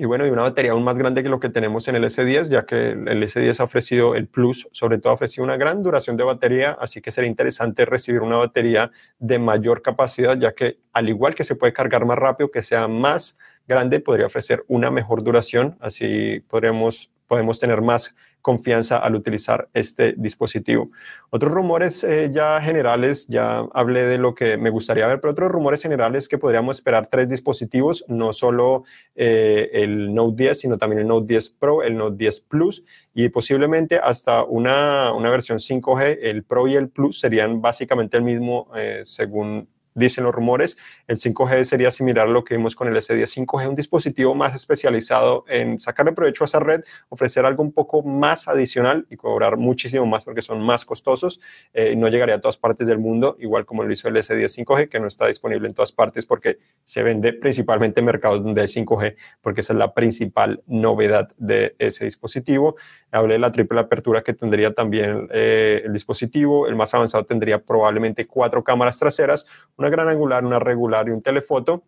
Y 0.00 0.04
bueno, 0.04 0.24
y 0.24 0.30
una 0.30 0.42
batería 0.42 0.70
aún 0.70 0.84
más 0.84 0.96
grande 0.96 1.24
que 1.24 1.28
lo 1.28 1.40
que 1.40 1.48
tenemos 1.48 1.88
en 1.88 1.96
el 1.96 2.04
S10, 2.04 2.50
ya 2.50 2.64
que 2.64 2.90
el 2.90 3.20
S10 3.22 3.58
ha 3.58 3.64
ofrecido 3.64 4.14
el 4.14 4.28
Plus, 4.28 4.68
sobre 4.70 4.98
todo 4.98 5.10
ha 5.10 5.14
ofrecido 5.14 5.42
una 5.42 5.56
gran 5.56 5.82
duración 5.82 6.16
de 6.16 6.22
batería, 6.22 6.76
así 6.80 7.00
que 7.00 7.10
sería 7.10 7.28
interesante 7.28 7.84
recibir 7.84 8.20
una 8.22 8.36
batería 8.36 8.92
de 9.18 9.40
mayor 9.40 9.82
capacidad, 9.82 10.38
ya 10.38 10.52
que 10.52 10.78
al 10.92 11.08
igual 11.08 11.34
que 11.34 11.42
se 11.42 11.56
puede 11.56 11.72
cargar 11.72 12.04
más 12.04 12.16
rápido, 12.16 12.48
que 12.52 12.62
sea 12.62 12.86
más 12.86 13.38
grande, 13.66 13.98
podría 13.98 14.26
ofrecer 14.26 14.64
una 14.68 14.88
mejor 14.92 15.24
duración, 15.24 15.76
así 15.80 16.44
podremos, 16.48 17.10
podemos 17.28 17.60
tener 17.60 17.82
más 17.82 18.16
confianza 18.42 18.98
al 18.98 19.14
utilizar 19.14 19.68
este 19.74 20.14
dispositivo. 20.16 20.90
Otros 21.30 21.52
rumores 21.52 22.02
eh, 22.02 22.30
ya 22.32 22.60
generales, 22.60 23.26
ya 23.28 23.64
hablé 23.74 24.06
de 24.06 24.18
lo 24.18 24.34
que 24.34 24.56
me 24.56 24.70
gustaría 24.70 25.06
ver, 25.06 25.20
pero 25.20 25.32
otros 25.32 25.50
rumores 25.50 25.82
generales 25.82 26.28
que 26.28 26.38
podríamos 26.38 26.76
esperar 26.76 27.08
tres 27.10 27.28
dispositivos, 27.28 28.04
no 28.08 28.32
solo 28.32 28.84
eh, 29.14 29.68
el 29.72 30.14
Note 30.14 30.44
10, 30.44 30.60
sino 30.60 30.78
también 30.78 31.02
el 31.02 31.08
Note 31.08 31.26
10 31.26 31.50
Pro, 31.50 31.82
el 31.82 31.96
Note 31.96 32.16
10 32.16 32.40
Plus 32.40 32.84
y 33.14 33.28
posiblemente 33.28 33.98
hasta 33.98 34.44
una, 34.44 35.12
una 35.12 35.30
versión 35.30 35.58
5G, 35.58 36.18
el 36.22 36.44
Pro 36.44 36.68
y 36.68 36.76
el 36.76 36.88
Plus 36.88 37.20
serían 37.20 37.60
básicamente 37.60 38.16
el 38.16 38.22
mismo 38.22 38.70
eh, 38.74 39.02
según 39.04 39.68
dicen 39.94 40.24
los 40.24 40.34
rumores. 40.34 40.78
El 41.06 41.18
5G 41.18 41.64
sería 41.64 41.90
similar 41.90 42.26
a 42.26 42.30
lo 42.30 42.44
que 42.44 42.56
vimos 42.56 42.74
con 42.74 42.88
el 42.88 42.96
S10 42.96 43.46
5G, 43.46 43.68
un 43.68 43.74
dispositivo 43.74 44.34
más 44.34 44.54
especializado 44.54 45.44
en 45.48 45.80
sacarle 45.80 46.12
provecho 46.12 46.44
a 46.44 46.46
esa 46.46 46.60
red, 46.60 46.82
ofrecer 47.08 47.44
algo 47.44 47.62
un 47.62 47.72
poco 47.72 48.02
más 48.02 48.48
adicional 48.48 49.06
y 49.10 49.16
cobrar 49.16 49.56
muchísimo 49.56 50.06
más 50.06 50.24
porque 50.24 50.42
son 50.42 50.60
más 50.60 50.84
costosos 50.84 51.40
eh, 51.72 51.94
no 51.96 52.08
llegaría 52.08 52.36
a 52.36 52.40
todas 52.40 52.56
partes 52.56 52.86
del 52.86 52.98
mundo, 52.98 53.36
igual 53.38 53.64
como 53.64 53.82
lo 53.84 53.92
hizo 53.92 54.08
el 54.08 54.16
S10 54.16 54.64
5G, 54.64 54.88
que 54.88 55.00
no 55.00 55.06
está 55.06 55.26
disponible 55.26 55.68
en 55.68 55.74
todas 55.74 55.92
partes 55.92 56.26
porque 56.26 56.58
se 56.84 57.02
vende 57.02 57.32
principalmente 57.32 58.00
en 58.00 58.06
mercados 58.06 58.42
donde 58.42 58.60
hay 58.60 58.66
5G, 58.66 59.16
porque 59.40 59.60
esa 59.60 59.72
es 59.72 59.78
la 59.78 59.94
principal 59.94 60.62
novedad 60.66 61.28
de 61.36 61.74
ese 61.78 62.04
dispositivo. 62.04 62.76
Hablé 63.10 63.34
de 63.34 63.40
la 63.40 63.52
triple 63.52 63.80
apertura 63.80 64.22
que 64.22 64.34
tendría 64.34 64.72
también 64.74 65.28
eh, 65.32 65.82
el 65.84 65.92
dispositivo, 65.92 66.66
el 66.66 66.76
más 66.76 66.94
avanzado 66.94 67.24
tendría 67.24 67.62
probablemente 67.62 68.26
cuatro 68.26 68.64
cámaras 68.64 68.98
traseras, 68.98 69.46
una 69.76 69.87
gran 69.88 70.08
angular, 70.08 70.44
una 70.44 70.58
regular 70.58 71.08
y 71.08 71.12
un 71.12 71.22
telefoto. 71.22 71.84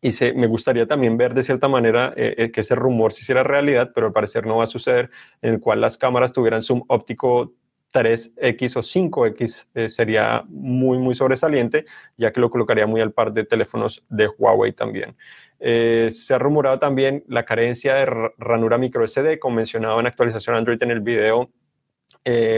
Y 0.00 0.12
se, 0.12 0.34
me 0.34 0.46
gustaría 0.46 0.86
también 0.86 1.16
ver 1.16 1.34
de 1.34 1.42
cierta 1.42 1.68
manera 1.68 2.12
eh, 2.16 2.34
eh, 2.38 2.50
que 2.50 2.60
ese 2.60 2.74
rumor 2.74 3.12
se 3.12 3.22
hiciera 3.22 3.42
realidad, 3.42 3.92
pero 3.94 4.08
al 4.08 4.12
parecer 4.12 4.46
no 4.46 4.58
va 4.58 4.64
a 4.64 4.68
suceder, 4.68 5.10
en 5.42 5.54
el 5.54 5.60
cual 5.60 5.80
las 5.80 5.96
cámaras 5.96 6.32
tuvieran 6.32 6.62
zoom 6.62 6.82
óptico 6.88 7.54
3X 7.92 8.76
o 8.76 8.82
5X 8.82 9.68
eh, 9.74 9.88
sería 9.88 10.44
muy, 10.48 10.98
muy 10.98 11.14
sobresaliente, 11.14 11.86
ya 12.16 12.30
que 12.30 12.40
lo 12.40 12.50
colocaría 12.50 12.86
muy 12.86 13.00
al 13.00 13.12
par 13.12 13.32
de 13.32 13.44
teléfonos 13.44 14.04
de 14.10 14.28
Huawei 14.28 14.72
también. 14.72 15.16
se 15.58 16.34
ha 16.34 16.38
rumorado 16.38 16.78
también 16.78 17.24
la 17.26 17.44
carencia 17.44 17.94
de 17.94 18.04
ranura 18.36 18.76
micro 18.76 19.06
SD, 19.06 19.38
como 19.38 19.56
mencionaba 19.56 19.98
en 20.00 20.06
actualización 20.06 20.56
Android 20.56 20.82
en 20.82 20.90
el 20.90 21.00
video 21.00 21.50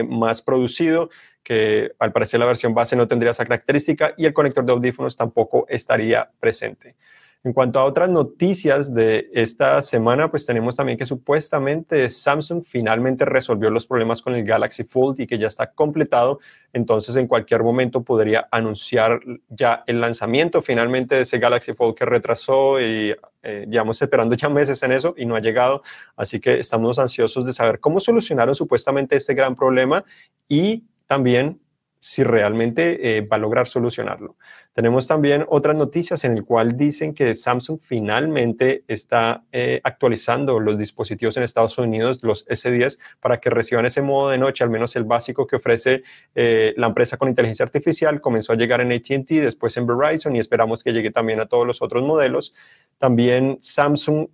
más 0.09 0.43
producido, 0.43 1.11
que 1.49 1.93
al 1.99 2.13
parecer 2.13 2.39
la 2.39 2.45
versión 2.45 2.75
base 2.75 2.95
no 2.95 3.09
tendría 3.09 3.31
esa 3.31 3.43
característica 3.43 4.13
y 4.19 4.27
el 4.27 4.35
conector 4.35 4.67
de 4.67 4.73
audífonos 4.73 5.17
tampoco 5.17 5.65
estaría 5.67 6.31
presente. 6.39 6.95
En 7.43 7.55
cuanto 7.55 7.79
a 7.79 7.85
otras 7.85 8.11
noticias 8.11 8.93
de 8.93 9.31
esta 9.33 9.81
semana, 9.81 10.31
pues 10.31 10.45
tenemos 10.45 10.77
también 10.77 10.99
que 10.99 11.07
supuestamente 11.07 12.11
Samsung 12.11 12.65
finalmente 12.67 13.25
resolvió 13.25 13.71
los 13.71 13.87
problemas 13.87 14.21
con 14.21 14.35
el 14.35 14.45
Galaxy 14.45 14.85
Fold 14.85 15.21
y 15.21 15.27
que 15.27 15.39
ya 15.39 15.47
está 15.47 15.71
completado. 15.73 16.41
Entonces, 16.75 17.17
en 17.17 17.27
cualquier 17.27 17.63
momento 17.63 18.03
podría 18.03 18.47
anunciar 18.51 19.21
ya 19.49 19.85
el 19.87 20.03
lanzamiento 20.03 20.61
finalmente 20.61 21.15
de 21.15 21.23
ese 21.23 21.39
Galaxy 21.39 21.73
Fold 21.73 21.95
que 21.95 22.05
retrasó 22.05 22.79
y 22.79 23.15
eh, 23.43 23.67
esperando 23.99 24.35
ya 24.35 24.51
meses 24.51 24.83
en 24.83 24.93
eso 24.93 25.15
y 25.17 25.25
no 25.25 25.35
ha 25.35 25.41
llegado. 25.41 25.83
Así 26.15 26.41
que 26.41 26.59
estamos 26.59 26.99
ansiosos 26.99 27.47
de 27.47 27.55
saber 27.55 27.81
cómo 27.81 28.01
solucionaron 28.01 28.55
supuestamente 28.55 29.17
este 29.17 29.33
gran 29.33 29.57
problema 29.57 30.05
y 30.47 30.85
también 31.09 31.61
si 32.01 32.23
realmente 32.23 33.19
eh, 33.19 33.23
va 33.23 33.37
a 33.37 33.41
lograr 33.41 33.67
solucionarlo. 33.67 34.37
Tenemos 34.79 35.09
también 35.09 35.45
otras 35.49 35.75
noticias 35.75 36.23
en 36.23 36.37
el 36.37 36.45
cual 36.45 36.77
dicen 36.77 37.13
que 37.13 37.35
Samsung 37.35 37.81
finalmente 37.83 38.85
está 38.87 39.43
eh, 39.51 39.81
actualizando 39.83 40.61
los 40.61 40.79
dispositivos 40.79 41.37
en 41.37 41.43
Estados 41.43 41.79
Unidos, 41.79 42.21
los 42.23 42.47
S10, 42.47 43.01
para 43.19 43.41
que 43.41 43.51
reciban 43.51 43.87
ese 43.87 44.03
modo 44.03 44.31
de 44.31 44.39
noche, 44.39 44.63
al 44.63 44.71
menos 44.71 44.95
el 44.95 45.03
básico 45.03 45.49
que 45.49 45.57
ofrece 45.57 46.05
eh, 46.37 46.75
la 46.77 46.87
empresa 46.87 47.17
con 47.17 47.29
inteligencia 47.29 47.65
artificial. 47.65 48.21
Comenzó 48.21 48.53
a 48.53 48.57
llegar 48.57 48.81
en 48.81 48.93
ATT, 48.93 49.29
después 49.29 49.77
en 49.77 49.85
Verizon 49.85 50.37
y 50.37 50.39
esperamos 50.39 50.85
que 50.85 50.93
llegue 50.93 51.11
también 51.11 51.41
a 51.41 51.47
todos 51.47 51.67
los 51.67 51.83
otros 51.83 52.05
modelos. 52.05 52.55
También 52.99 53.59
Samsung 53.61 54.29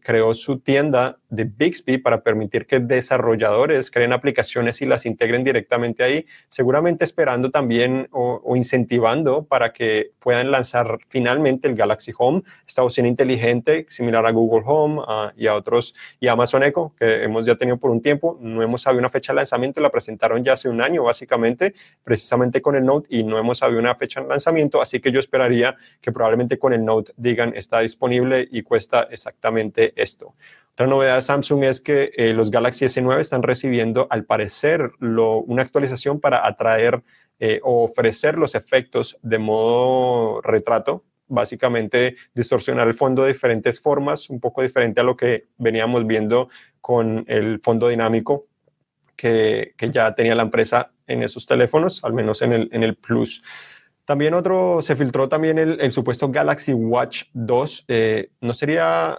creó 0.00 0.32
su 0.32 0.60
tienda 0.60 1.18
de 1.30 1.44
Bixby 1.44 1.98
para 1.98 2.22
permitir 2.22 2.66
que 2.66 2.80
desarrolladores 2.80 3.90
creen 3.90 4.12
aplicaciones 4.12 4.80
y 4.80 4.86
las 4.86 5.04
integren 5.06 5.44
directamente 5.44 6.02
ahí, 6.02 6.26
seguramente 6.48 7.04
esperando 7.04 7.50
también 7.50 8.08
o, 8.12 8.56
incentivando 8.56 9.44
para 9.44 9.72
que 9.72 9.87
puedan 10.18 10.50
lanzar 10.50 10.98
finalmente 11.08 11.68
el 11.68 11.74
Galaxy 11.74 12.12
Home, 12.18 12.42
esta 12.66 12.82
opción 12.82 13.06
inteligente 13.06 13.86
similar 13.88 14.26
a 14.26 14.30
Google 14.30 14.62
Home 14.66 15.02
y 15.36 15.46
a 15.46 15.54
otros, 15.54 15.94
y 16.20 16.28
Amazon 16.28 16.62
Echo, 16.62 16.92
que 16.98 17.24
hemos 17.24 17.46
ya 17.46 17.56
tenido 17.56 17.76
por 17.78 17.90
un 17.90 18.00
tiempo. 18.00 18.38
No 18.40 18.62
hemos 18.62 18.82
sabido 18.82 19.00
una 19.00 19.08
fecha 19.08 19.32
de 19.32 19.36
lanzamiento, 19.36 19.80
la 19.80 19.90
presentaron 19.90 20.44
ya 20.44 20.54
hace 20.54 20.68
un 20.68 20.80
año 20.80 21.04
básicamente, 21.04 21.74
precisamente 22.04 22.60
con 22.60 22.76
el 22.76 22.84
Note, 22.84 23.08
y 23.10 23.24
no 23.24 23.38
hemos 23.38 23.58
sabido 23.58 23.80
una 23.80 23.94
fecha 23.94 24.20
de 24.20 24.28
lanzamiento, 24.28 24.80
así 24.80 25.00
que 25.00 25.12
yo 25.12 25.20
esperaría 25.20 25.76
que 26.00 26.12
probablemente 26.12 26.58
con 26.58 26.72
el 26.72 26.84
Note 26.84 27.12
digan 27.16 27.52
está 27.54 27.80
disponible 27.80 28.48
y 28.50 28.62
cuesta 28.62 29.08
exactamente 29.10 29.92
esto. 29.96 30.34
Otra 30.78 30.86
novedad 30.86 31.16
de 31.16 31.22
Samsung 31.22 31.64
es 31.64 31.80
que 31.80 32.12
eh, 32.16 32.32
los 32.32 32.52
Galaxy 32.52 32.84
S9 32.84 33.18
están 33.18 33.42
recibiendo, 33.42 34.06
al 34.10 34.24
parecer, 34.24 34.92
una 35.00 35.62
actualización 35.62 36.20
para 36.20 36.46
atraer 36.46 37.02
eh, 37.40 37.60
ofrecer 37.62 38.36
los 38.36 38.54
efectos 38.54 39.18
de 39.22 39.38
modo 39.38 40.40
retrato, 40.42 41.04
básicamente 41.28 42.16
distorsionar 42.34 42.88
el 42.88 42.94
fondo 42.94 43.22
de 43.22 43.32
diferentes 43.32 43.80
formas, 43.80 44.28
un 44.30 44.40
poco 44.40 44.62
diferente 44.62 45.00
a 45.00 45.04
lo 45.04 45.16
que 45.16 45.48
veníamos 45.58 46.06
viendo 46.06 46.48
con 46.80 47.24
el 47.28 47.60
fondo 47.62 47.88
dinámico 47.88 48.46
que, 49.18 49.74
ya 49.92 50.14
tenía 50.14 50.34
la 50.34 50.44
empresa 50.44 50.92
en 51.06 51.22
esos 51.22 51.44
teléfonos, 51.44 52.02
al 52.04 52.12
menos 52.12 52.40
en 52.42 52.52
el, 52.52 52.68
en 52.72 52.82
el 52.82 52.96
Plus. 52.96 53.42
También 54.04 54.32
otro, 54.32 54.80
se 54.80 54.96
filtró 54.96 55.28
también 55.28 55.58
el, 55.58 55.92
supuesto 55.92 56.30
Galaxy 56.30 56.72
Watch 56.72 57.24
2. 57.34 57.84
Eh, 57.88 58.30
no 58.40 58.54
sería 58.54 59.18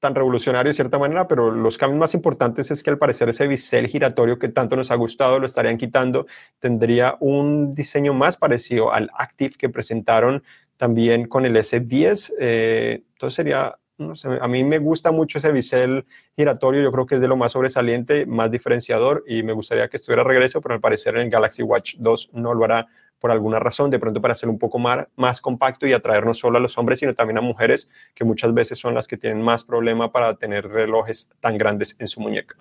tan 0.00 0.14
revolucionario 0.14 0.70
de 0.70 0.74
cierta 0.74 0.98
manera, 0.98 1.28
pero 1.28 1.50
los 1.50 1.76
cambios 1.78 2.00
más 2.00 2.14
importantes 2.14 2.70
es 2.70 2.82
que 2.82 2.90
al 2.90 2.98
parecer 2.98 3.28
ese 3.28 3.46
bisel 3.46 3.86
giratorio 3.86 4.38
que 4.38 4.48
tanto 4.48 4.74
nos 4.74 4.90
ha 4.90 4.96
gustado 4.96 5.38
lo 5.38 5.46
estarían 5.46 5.76
quitando, 5.76 6.26
tendría 6.58 7.16
un 7.20 7.74
diseño 7.74 8.14
más 8.14 8.36
parecido 8.36 8.92
al 8.92 9.10
Active 9.16 9.54
que 9.58 9.68
presentaron 9.68 10.42
también 10.78 11.28
con 11.28 11.44
el 11.44 11.54
S10, 11.56 12.32
eh, 12.40 13.02
entonces 13.12 13.34
sería, 13.34 13.76
no 13.98 14.14
sé, 14.14 14.38
a 14.40 14.48
mí 14.48 14.64
me 14.64 14.78
gusta 14.78 15.12
mucho 15.12 15.36
ese 15.36 15.52
bisel 15.52 16.06
giratorio, 16.34 16.82
yo 16.82 16.90
creo 16.90 17.04
que 17.04 17.16
es 17.16 17.20
de 17.20 17.28
lo 17.28 17.36
más 17.36 17.52
sobresaliente, 17.52 18.24
más 18.24 18.50
diferenciador 18.50 19.22
y 19.26 19.42
me 19.42 19.52
gustaría 19.52 19.88
que 19.88 19.98
estuviera 19.98 20.24
regreso, 20.24 20.62
pero 20.62 20.74
al 20.74 20.80
parecer 20.80 21.16
en 21.16 21.22
el 21.22 21.30
Galaxy 21.30 21.62
Watch 21.62 21.96
2 21.98 22.30
no 22.32 22.54
lo 22.54 22.64
hará 22.64 22.88
por 23.20 23.30
alguna 23.30 23.60
razón, 23.60 23.90
de 23.90 23.98
pronto 23.98 24.20
para 24.20 24.32
hacerlo 24.32 24.52
un 24.52 24.58
poco 24.58 24.78
más, 24.78 25.06
más 25.16 25.40
compacto 25.40 25.86
y 25.86 25.92
atraer 25.92 26.26
no 26.26 26.34
solo 26.34 26.58
a 26.58 26.60
los 26.60 26.76
hombres, 26.78 27.00
sino 27.00 27.14
también 27.14 27.38
a 27.38 27.42
mujeres, 27.42 27.90
que 28.14 28.24
muchas 28.24 28.52
veces 28.54 28.78
son 28.78 28.94
las 28.94 29.06
que 29.06 29.16
tienen 29.16 29.42
más 29.42 29.62
problema 29.62 30.10
para 30.10 30.36
tener 30.36 30.66
relojes 30.66 31.30
tan 31.40 31.58
grandes 31.58 31.94
en 31.98 32.08
su 32.08 32.20
muñeca. 32.20 32.56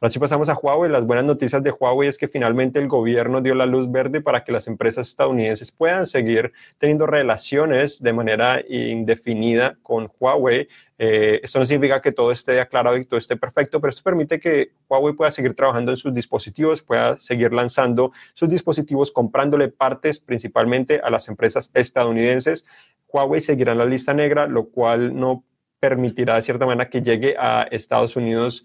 Ahora 0.00 0.12
sí 0.12 0.20
pasamos 0.20 0.48
a 0.48 0.54
Huawei. 0.54 0.88
Las 0.88 1.04
buenas 1.04 1.24
noticias 1.24 1.60
de 1.60 1.72
Huawei 1.72 2.08
es 2.08 2.18
que 2.18 2.28
finalmente 2.28 2.78
el 2.78 2.86
gobierno 2.86 3.40
dio 3.40 3.56
la 3.56 3.66
luz 3.66 3.90
verde 3.90 4.20
para 4.20 4.44
que 4.44 4.52
las 4.52 4.68
empresas 4.68 5.08
estadounidenses 5.08 5.72
puedan 5.72 6.06
seguir 6.06 6.52
teniendo 6.78 7.04
relaciones 7.04 8.00
de 8.00 8.12
manera 8.12 8.62
indefinida 8.68 9.76
con 9.82 10.08
Huawei. 10.20 10.68
Eh, 10.98 11.40
esto 11.42 11.58
no 11.58 11.64
significa 11.64 12.00
que 12.00 12.12
todo 12.12 12.30
esté 12.30 12.60
aclarado 12.60 12.96
y 12.96 13.06
todo 13.06 13.18
esté 13.18 13.36
perfecto, 13.36 13.80
pero 13.80 13.90
esto 13.90 14.04
permite 14.04 14.38
que 14.38 14.70
Huawei 14.88 15.14
pueda 15.14 15.32
seguir 15.32 15.56
trabajando 15.56 15.90
en 15.90 15.96
sus 15.96 16.14
dispositivos, 16.14 16.80
pueda 16.80 17.18
seguir 17.18 17.52
lanzando 17.52 18.12
sus 18.34 18.48
dispositivos, 18.48 19.10
comprándole 19.10 19.66
partes 19.66 20.20
principalmente 20.20 21.00
a 21.02 21.10
las 21.10 21.26
empresas 21.26 21.72
estadounidenses. 21.74 22.64
Huawei 23.08 23.40
seguirá 23.40 23.72
en 23.72 23.78
la 23.78 23.84
lista 23.84 24.14
negra, 24.14 24.46
lo 24.46 24.68
cual 24.68 25.18
no 25.18 25.44
permitirá 25.80 26.36
de 26.36 26.42
cierta 26.42 26.66
manera 26.66 26.88
que 26.88 27.02
llegue 27.02 27.34
a 27.36 27.62
Estados 27.62 28.14
Unidos 28.14 28.64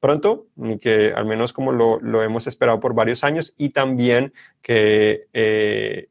pronto, 0.00 0.46
ni 0.56 0.78
que 0.78 1.12
al 1.12 1.26
menos 1.26 1.52
como 1.52 1.72
lo, 1.72 2.22
hemos 2.22 2.46
esperado 2.46 2.80
por 2.80 2.94
varios 2.94 3.24
años, 3.24 3.54
y 3.56 3.70
también 3.70 4.32
que 4.62 5.26
eh, 5.32 6.08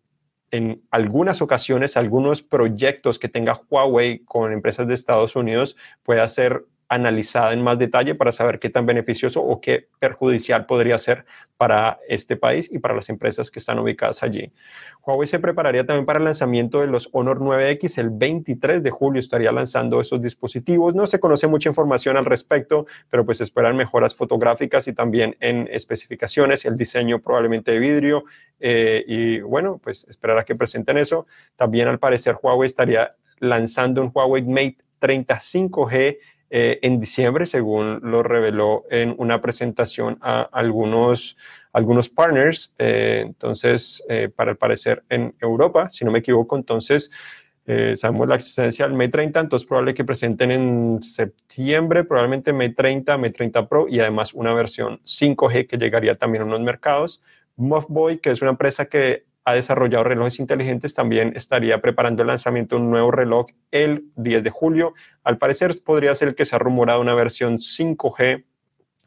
en 0.51 0.81
algunas 0.91 1.41
ocasiones 1.41 1.97
algunos 1.97 2.41
proyectos 2.41 3.19
que 3.19 3.29
tenga 3.29 3.59
Huawei 3.69 4.19
con 4.19 4.53
empresas 4.53 4.87
de 4.87 4.93
Estados 4.93 5.35
Unidos 5.35 5.75
pueda 6.03 6.27
ser 6.27 6.65
analizada 6.87 7.53
en 7.53 7.63
más 7.63 7.79
detalle 7.79 8.15
para 8.15 8.31
saber 8.31 8.59
qué 8.59 8.69
tan 8.69 8.85
beneficioso 8.85 9.41
o 9.41 9.59
qué 9.59 9.87
perjudicial 9.99 10.65
podría 10.65 10.99
ser 10.99 11.25
para 11.57 11.99
este 12.07 12.37
país 12.37 12.69
y 12.71 12.79
para 12.79 12.93
las 12.93 13.09
empresas 13.09 13.49
que 13.49 13.59
están 13.59 13.79
ubicadas 13.79 14.23
allí. 14.23 14.51
Huawei 15.03 15.27
se 15.27 15.39
prepararía 15.39 15.85
también 15.85 16.05
para 16.05 16.19
el 16.19 16.25
lanzamiento 16.25 16.81
de 16.81 16.87
los 16.87 17.09
Honor 17.11 17.39
9X. 17.39 17.97
El 17.97 18.09
23 18.11 18.83
de 18.83 18.91
julio 18.91 19.19
estaría 19.19 19.51
lanzando 19.51 20.01
esos 20.01 20.21
dispositivos. 20.21 20.93
No 20.93 21.07
se 21.07 21.19
conoce 21.19 21.47
mucha 21.47 21.69
información 21.69 22.17
al 22.17 22.25
respecto, 22.25 22.85
pero 23.09 23.25
pues 23.25 23.41
esperan 23.41 23.77
mejoras 23.77 24.15
fotográficas 24.15 24.87
y 24.87 24.93
también 24.93 25.37
en 25.39 25.67
especificaciones, 25.71 26.65
el 26.65 26.75
diseño 26.75 27.21
probablemente 27.21 27.71
de 27.71 27.79
vidrio. 27.79 28.25
Eh, 28.59 29.03
y 29.07 29.39
bueno, 29.39 29.79
pues 29.83 30.05
esperar 30.09 30.37
a 30.37 30.43
que 30.43 30.55
presenten 30.55 30.97
eso. 30.97 31.25
También 31.55 31.87
al 31.87 31.99
parecer 31.99 32.37
Huawei 32.41 32.67
estaría 32.67 33.09
lanzando 33.39 34.01
un 34.01 34.11
Huawei 34.13 34.43
Mate 34.43 34.77
35G 35.01 36.17
eh, 36.49 36.79
en 36.83 36.99
diciembre, 36.99 37.45
según 37.45 37.99
lo 38.03 38.21
reveló 38.21 38.83
en 38.91 39.15
una 39.17 39.41
presentación 39.41 40.17
a 40.21 40.41
algunos, 40.51 41.37
algunos 41.73 42.07
partners. 42.07 42.73
Eh, 42.77 43.23
entonces, 43.25 44.03
eh, 44.09 44.29
para 44.33 44.51
el 44.51 44.57
parecer 44.57 45.03
en 45.09 45.35
Europa, 45.39 45.89
si 45.89 46.05
no 46.05 46.11
me 46.11 46.19
equivoco, 46.19 46.55
entonces 46.55 47.11
sabemos 47.95 48.27
la 48.27 48.35
existencia 48.35 48.87
del 48.87 48.95
Mate 48.95 49.09
30, 49.09 49.39
entonces 49.39 49.67
probable 49.67 49.95
que 49.95 50.05
presenten 50.05 50.51
en 50.51 51.01
septiembre, 51.01 52.03
probablemente 52.03 52.53
Mate 52.53 52.75
30, 52.75 53.17
Mate 53.17 53.31
30 53.31 53.67
Pro 53.67 53.87
y 53.89 53.99
además 53.99 54.35
una 54.35 54.53
versión 54.53 55.01
5G 55.03 55.65
que 55.65 55.77
llegaría 55.77 56.13
también 56.13 56.43
a 56.43 56.45
unos 56.45 56.61
mercados. 56.61 57.23
Muffboy, 57.55 58.19
que 58.19 58.29
es 58.29 58.43
una 58.43 58.51
empresa 58.51 58.85
que 58.85 59.24
ha 59.45 59.53
desarrollado 59.53 60.03
relojes 60.03 60.39
inteligentes, 60.39 60.93
también 60.93 61.33
estaría 61.35 61.79
preparando 61.79 62.23
el 62.23 62.27
lanzamiento 62.27 62.75
de 62.75 62.81
un 62.81 62.89
nuevo 62.89 63.11
reloj 63.11 63.45
el 63.71 64.05
10 64.15 64.43
de 64.43 64.49
julio. 64.49 64.93
Al 65.23 65.37
parecer 65.37 65.71
podría 65.85 66.15
ser 66.15 66.33
que 66.33 66.45
se 66.45 66.55
ha 66.55 66.59
rumorado 66.59 66.99
una 66.99 67.13
versión 67.13 67.59
5G, 67.59 68.43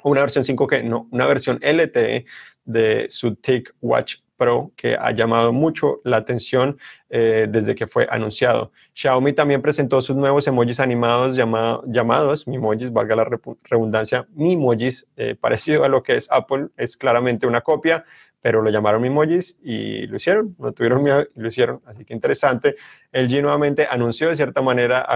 o 0.03 0.11
una 0.11 0.21
versión 0.21 0.45
5G, 0.45 0.85
no, 0.85 1.09
una 1.11 1.27
versión 1.27 1.59
LTE 1.61 2.25
de 2.65 3.07
su 3.09 3.35
TicWatch 3.35 4.19
Pro 4.39 4.73
que 4.77 4.95
ha 4.95 5.11
llamado 5.11 5.53
mucho 5.53 6.01
la 6.05 6.19
atención 6.19 6.79
eh, 7.11 7.49
desde 7.51 7.75
que 7.75 7.89
fue 7.89 8.07
anunciado. 8.09 8.71
Xiaomi 8.95 9.33
también 9.33 9.61
presentó 9.61 10.01
sus 10.01 10.15
nuevos 10.15 10.47
emojis 10.47 10.79
animados 10.79 11.37
llamados 11.37 12.47
Mimojis, 12.47 12.93
valga 12.93 13.17
la 13.17 13.29
redundancia, 13.65 14.29
Mimojis, 14.35 15.09
eh, 15.17 15.35
parecido 15.35 15.83
a 15.83 15.89
lo 15.89 16.05
que 16.05 16.15
es 16.15 16.31
Apple, 16.31 16.69
es 16.77 16.97
claramente 16.97 17.49
una 17.49 17.63
copia 17.63 18.05
pero 18.41 18.63
lo 18.63 18.71
llamaron 18.71 19.03
Mimojis 19.03 19.59
y 19.63 20.07
lo 20.07 20.17
hicieron, 20.17 20.55
no 20.59 20.73
tuvieron 20.73 21.03
miedo 21.03 21.27
y 21.35 21.41
lo 21.41 21.49
hicieron, 21.49 21.83
así 21.87 22.05
que 22.05 22.15
interesante. 22.15 22.77
LG 23.13 23.43
nuevamente 23.43 23.87
anunció 23.91 24.29
de 24.29 24.37
cierta 24.37 24.63
manera 24.63 25.07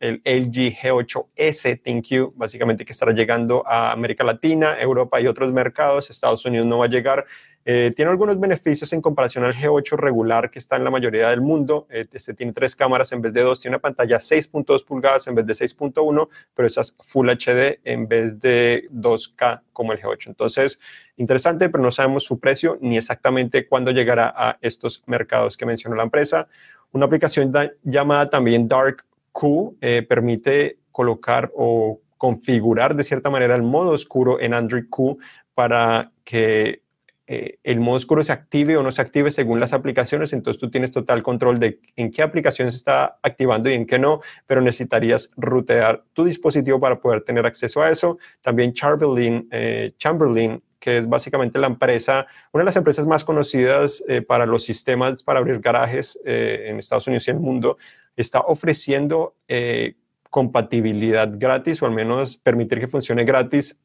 el 0.00 0.20
LG 0.24 0.76
G8S 0.80 1.82
ThinQ, 1.82 2.36
básicamente 2.36 2.84
que 2.84 2.92
estará 2.92 3.12
llegando 3.12 3.66
a 3.66 3.92
América 3.92 4.24
Latina, 4.24 4.76
Europa 4.80 5.20
y 5.20 5.26
otros 5.26 5.52
mercados, 5.52 6.10
Estados 6.10 6.44
Unidos 6.44 6.66
no 6.66 6.78
va 6.78 6.86
a 6.86 6.88
llegar, 6.88 7.26
eh, 7.68 7.90
tiene 7.96 8.12
algunos 8.12 8.38
beneficios 8.38 8.92
en 8.92 9.02
comparación 9.02 9.44
al 9.44 9.52
G8 9.52 9.96
regular 9.96 10.52
que 10.52 10.60
está 10.60 10.76
en 10.76 10.84
la 10.84 10.90
mayoría 10.92 11.30
del 11.30 11.40
mundo. 11.40 11.88
Eh, 11.90 12.06
este 12.12 12.32
tiene 12.32 12.52
tres 12.52 12.76
cámaras 12.76 13.10
en 13.10 13.20
vez 13.20 13.32
de 13.32 13.42
dos, 13.42 13.58
tiene 13.58 13.74
una 13.74 13.82
pantalla 13.82 14.18
6.2 14.18 14.84
pulgadas 14.84 15.26
en 15.26 15.34
vez 15.34 15.46
de 15.46 15.52
6.1, 15.54 16.28
pero 16.54 16.68
esa 16.68 16.82
es 16.82 16.96
Full 17.00 17.28
HD 17.28 17.80
en 17.82 18.06
vez 18.06 18.38
de 18.38 18.86
2K 18.92 19.62
como 19.72 19.92
el 19.92 20.00
G8. 20.00 20.28
Entonces, 20.28 20.78
interesante, 21.16 21.68
pero 21.68 21.82
no 21.82 21.90
sabemos 21.90 22.22
su 22.22 22.38
precio 22.38 22.78
ni 22.80 22.98
exactamente 22.98 23.66
cuándo 23.66 23.90
llegará 23.90 24.32
a 24.36 24.58
estos 24.60 25.02
mercados 25.06 25.56
que 25.56 25.66
mencionó 25.66 25.96
la 25.96 26.04
empresa. 26.04 26.46
Una 26.92 27.06
aplicación 27.06 27.52
llamada 27.82 28.30
también 28.30 28.68
Dark 28.68 29.04
Q 29.32 29.76
eh, 29.80 30.06
permite 30.08 30.78
colocar 30.92 31.50
o 31.56 32.00
configurar 32.16 32.94
de 32.94 33.02
cierta 33.02 33.28
manera 33.28 33.56
el 33.56 33.62
modo 33.62 33.90
oscuro 33.90 34.38
en 34.40 34.54
Android 34.54 34.84
Q 34.88 35.18
para 35.52 36.12
que 36.22 36.85
eh, 37.28 37.58
el 37.64 37.80
modo 37.80 37.96
oscuro 37.96 38.22
se 38.22 38.32
active 38.32 38.76
o 38.76 38.82
no 38.82 38.92
se 38.92 39.02
active 39.02 39.30
según 39.32 39.58
las 39.58 39.72
aplicaciones, 39.72 40.32
entonces 40.32 40.60
tú 40.60 40.70
tienes 40.70 40.92
total 40.92 41.22
control 41.22 41.58
de 41.58 41.80
en 41.96 42.10
qué 42.10 42.22
aplicación 42.22 42.70
se 42.70 42.76
está 42.76 43.18
activando 43.22 43.68
y 43.68 43.74
en 43.74 43.84
qué 43.84 43.98
no, 43.98 44.20
pero 44.46 44.60
necesitarías 44.60 45.30
rutear 45.36 46.04
tu 46.12 46.24
dispositivo 46.24 46.78
para 46.78 47.00
poder 47.00 47.22
tener 47.22 47.44
acceso 47.44 47.82
a 47.82 47.90
eso. 47.90 48.18
También 48.42 48.72
Chamberlain, 48.72 49.48
eh, 49.50 49.92
Chamberlain 49.98 50.62
que 50.78 50.98
es 50.98 51.08
básicamente 51.08 51.58
la 51.58 51.66
empresa, 51.66 52.26
una 52.52 52.62
de 52.62 52.66
las 52.66 52.76
empresas 52.76 53.06
más 53.06 53.24
conocidas 53.24 54.04
eh, 54.06 54.22
para 54.22 54.46
los 54.46 54.62
sistemas 54.62 55.22
para 55.22 55.40
abrir 55.40 55.58
garajes 55.58 56.20
en 56.24 56.78
Estados 56.78 57.08
Unidos 57.08 57.26
y 57.26 57.30
el 57.32 57.40
mundo, 57.40 57.76
está 58.14 58.40
ofreciendo 58.40 59.34
compatibilidad 60.30 61.32
gratis 61.32 61.82
o 61.82 61.86
al 61.86 61.92
menos 61.92 62.36
permitir 62.36 62.78
que 62.78 62.88
funcione 62.88 63.24
gratis 63.24 63.76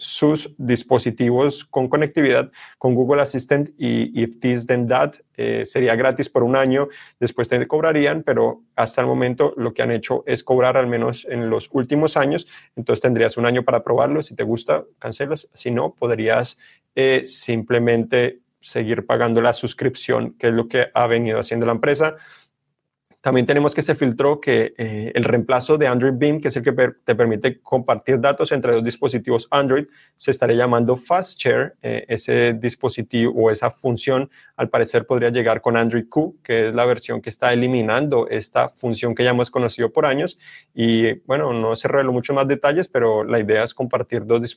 sus 0.00 0.50
dispositivos 0.56 1.66
con 1.66 1.88
conectividad 1.88 2.50
con 2.78 2.94
Google 2.94 3.20
Assistant 3.20 3.68
y 3.76 4.20
If 4.20 4.40
This 4.40 4.66
Then 4.66 4.88
That 4.88 5.16
eh, 5.36 5.66
sería 5.66 5.94
gratis 5.94 6.30
por 6.30 6.42
un 6.42 6.56
año, 6.56 6.88
después 7.20 7.48
te 7.48 7.66
cobrarían, 7.68 8.22
pero 8.22 8.62
hasta 8.76 9.02
el 9.02 9.06
momento 9.06 9.52
lo 9.58 9.74
que 9.74 9.82
han 9.82 9.90
hecho 9.90 10.24
es 10.26 10.42
cobrar 10.42 10.78
al 10.78 10.86
menos 10.86 11.26
en 11.28 11.50
los 11.50 11.68
últimos 11.72 12.16
años, 12.16 12.46
entonces 12.76 13.02
tendrías 13.02 13.36
un 13.36 13.44
año 13.44 13.62
para 13.62 13.84
probarlo, 13.84 14.22
si 14.22 14.34
te 14.34 14.42
gusta, 14.42 14.84
cancelas, 14.98 15.50
si 15.52 15.70
no, 15.70 15.94
podrías 15.94 16.58
eh, 16.94 17.22
simplemente 17.26 18.40
seguir 18.60 19.04
pagando 19.04 19.42
la 19.42 19.52
suscripción, 19.52 20.32
que 20.38 20.48
es 20.48 20.52
lo 20.54 20.66
que 20.66 20.86
ha 20.94 21.06
venido 21.06 21.38
haciendo 21.38 21.66
la 21.66 21.72
empresa. 21.72 22.16
También 23.20 23.44
tenemos 23.44 23.74
que 23.74 23.82
se 23.82 23.94
filtró 23.94 24.40
que 24.40 24.72
eh, 24.78 25.12
el 25.14 25.24
reemplazo 25.24 25.76
de 25.76 25.86
Android 25.86 26.14
Beam, 26.16 26.40
que 26.40 26.48
es 26.48 26.56
el 26.56 26.62
que 26.62 26.72
te 27.04 27.14
permite 27.14 27.60
compartir 27.60 28.18
datos 28.18 28.50
entre 28.50 28.72
dos 28.72 28.82
dispositivos 28.82 29.46
Android, 29.50 29.86
se 30.16 30.30
estaría 30.30 30.56
llamando 30.56 30.96
Fast 30.96 31.38
Share. 31.38 31.74
Eh, 31.82 32.06
ese 32.08 32.54
dispositivo 32.54 33.32
o 33.34 33.50
esa 33.50 33.70
función, 33.70 34.30
al 34.56 34.70
parecer, 34.70 35.06
podría 35.06 35.28
llegar 35.28 35.60
con 35.60 35.76
Android 35.76 36.06
Q, 36.08 36.38
que 36.42 36.68
es 36.68 36.74
la 36.74 36.86
versión 36.86 37.20
que 37.20 37.28
está 37.28 37.52
eliminando 37.52 38.26
esta 38.28 38.70
función 38.70 39.14
que 39.14 39.24
ya 39.24 39.30
hemos 39.30 39.50
conocido 39.50 39.92
por 39.92 40.06
años. 40.06 40.38
Y 40.74 41.20
bueno, 41.26 41.52
no 41.52 41.76
se 41.76 41.88
reveló 41.88 42.12
muchos 42.12 42.34
más 42.34 42.48
detalles, 42.48 42.88
pero 42.88 43.22
la 43.24 43.38
idea 43.38 43.64
es 43.64 43.74
compartir 43.74 44.24
dos, 44.24 44.56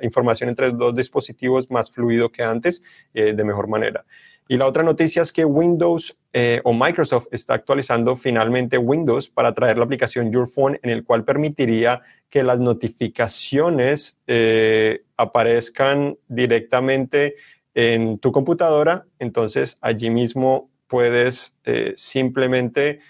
información 0.00 0.48
entre 0.48 0.70
dos 0.70 0.94
dispositivos 0.94 1.70
más 1.70 1.90
fluido 1.90 2.30
que 2.30 2.44
antes, 2.44 2.84
eh, 3.14 3.32
de 3.32 3.44
mejor 3.44 3.66
manera. 3.68 4.04
Y 4.48 4.56
la 4.56 4.66
otra 4.66 4.82
noticia 4.82 5.22
es 5.22 5.32
que 5.32 5.44
Windows 5.44 6.16
eh, 6.32 6.60
o 6.62 6.72
Microsoft 6.72 7.26
está 7.32 7.54
actualizando 7.54 8.14
finalmente 8.14 8.78
Windows 8.78 9.28
para 9.28 9.52
traer 9.52 9.78
la 9.78 9.84
aplicación 9.84 10.30
Your 10.30 10.48
Phone, 10.48 10.78
en 10.82 10.90
el 10.90 11.04
cual 11.04 11.24
permitiría 11.24 12.02
que 12.30 12.44
las 12.44 12.60
notificaciones 12.60 14.18
eh, 14.26 15.02
aparezcan 15.16 16.16
directamente 16.28 17.34
en 17.74 18.18
tu 18.18 18.30
computadora. 18.30 19.06
Entonces, 19.18 19.78
allí 19.80 20.10
mismo 20.10 20.70
puedes 20.86 21.58
eh, 21.64 21.92
simplemente 21.96 23.00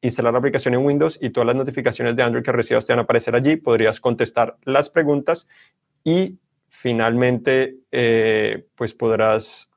instalar 0.00 0.32
la 0.32 0.40
aplicación 0.40 0.74
en 0.74 0.84
Windows 0.84 1.20
y 1.22 1.30
todas 1.30 1.46
las 1.46 1.54
notificaciones 1.54 2.16
de 2.16 2.22
Android 2.24 2.42
que 2.42 2.50
recibas 2.50 2.84
te 2.84 2.92
van 2.92 2.98
a 2.98 3.02
aparecer 3.02 3.36
allí. 3.36 3.54
Podrías 3.54 4.00
contestar 4.00 4.56
las 4.64 4.90
preguntas 4.90 5.46
y 6.02 6.40
finalmente, 6.68 7.76
pues 8.74 8.92
podrás 8.92 9.70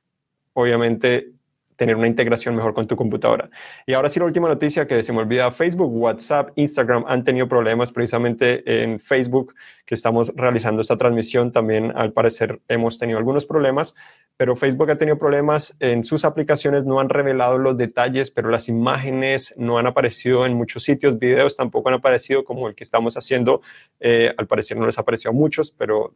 obviamente 0.62 1.34
tener 1.80 1.96
una 1.96 2.08
integración 2.08 2.56
mejor 2.56 2.74
con 2.74 2.86
tu 2.86 2.98
computadora. 2.98 3.50
Y 3.88 3.94
ahora 3.94 4.10
sí, 4.10 4.20
la 4.20 4.26
última 4.26 4.50
noticia 4.50 4.86
que 4.86 5.02
se 5.02 5.14
me 5.14 5.20
olvida, 5.20 5.50
Facebook, 5.50 5.90
WhatsApp, 5.96 6.52
Instagram 6.56 7.06
han 7.08 7.24
tenido 7.24 7.48
problemas 7.48 7.94
precisamente 7.94 8.84
en 8.84 9.00
Facebook, 9.00 9.56
que 9.86 9.96
estamos 9.96 10.34
realizando 10.36 10.82
esta 10.82 10.98
transmisión. 10.98 11.54
También 11.54 11.94
al 11.96 12.12
parecer 12.12 12.60
hemos 12.68 13.00
tenido 13.00 13.18
algunos 13.18 13.46
problemas, 13.46 13.96
pero 14.36 14.58
Facebook 14.58 14.92
ha 14.92 14.98
tenido 14.98 15.18
problemas 15.18 15.78
en 15.80 16.04
sus 16.04 16.26
aplicaciones, 16.26 16.84
no 16.84 17.00
han 17.00 17.08
revelado 17.08 17.58
los 17.58 17.78
detalles, 17.78 18.30
pero 18.30 18.50
las 18.50 18.68
imágenes 18.68 19.54
no 19.56 19.78
han 19.78 19.88
aparecido 19.88 20.46
en 20.46 20.56
muchos 20.56 20.84
sitios, 20.84 21.18
videos 21.18 21.56
tampoco 21.56 21.88
han 21.88 21.96
aparecido 21.96 22.44
como 22.44 22.68
el 22.68 22.76
que 22.76 22.84
estamos 22.84 23.16
haciendo. 23.16 23.62
Eh, 24.02 24.34
al 24.38 24.48
parecer 24.48 24.76
no 24.76 24.86
les 24.86 24.98
ha 24.98 25.02
aparecido 25.02 25.32
a 25.32 25.34
muchos, 25.34 25.72
pero 25.72 26.14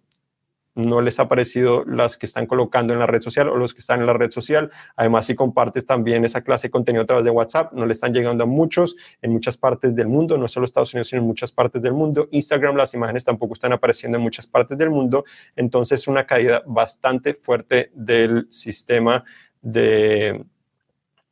no 0.76 1.02
les 1.02 1.20
ha 1.20 1.28
parecido 1.28 1.84
las 1.86 2.18
que 2.18 2.26
están 2.26 2.48
colocando 2.48 2.94
en 2.94 3.00
la 3.00 3.06
red 3.06 3.22
social 3.22 3.48
o 3.50 3.58
los 3.58 3.74
que 3.74 3.80
están 3.80 4.00
en 4.00 4.08
la 4.08 4.14
red 4.14 4.32
social. 4.32 4.72
Además, 4.96 5.26
si 5.26 5.36
compartes 5.36 5.86
también 5.86 6.26
esa 6.26 6.42
clase 6.42 6.68
de 6.68 6.72
contenido 6.72 7.04
a 7.04 7.06
través 7.06 7.26
de 7.26 7.32
WhatsApp, 7.32 7.74
no 7.74 7.86
le 7.86 7.94
están 7.94 8.14
llegando 8.14 8.44
a 8.44 8.48
muchos 8.48 8.96
en 9.22 9.32
muchas 9.32 9.58
partes 9.58 9.96
del 9.96 10.08
mundo, 10.08 10.38
no 10.38 10.48
solo 10.48 10.66
Estados 10.66 10.94
Unidos, 10.94 11.10
sino 11.10 11.22
en 11.22 11.28
muchas 11.28 11.52
partes 11.52 11.82
del 11.82 11.94
mundo. 11.94 12.28
Instagram, 12.32 12.76
las 12.76 12.94
imágenes 12.94 13.24
tampoco 13.24 13.54
están 13.54 13.74
apareciendo 13.74 14.18
en 14.18 14.24
muchas 14.24 14.48
partes 14.48 14.78
del 14.78 14.90
mundo. 14.90 15.26
Entonces, 15.56 16.08
una 16.08 16.26
caída 16.26 16.64
bastante 16.66 17.36
fuerte 17.36 17.92
del 17.94 18.48
sistema 18.50 19.24
de, 19.62 20.44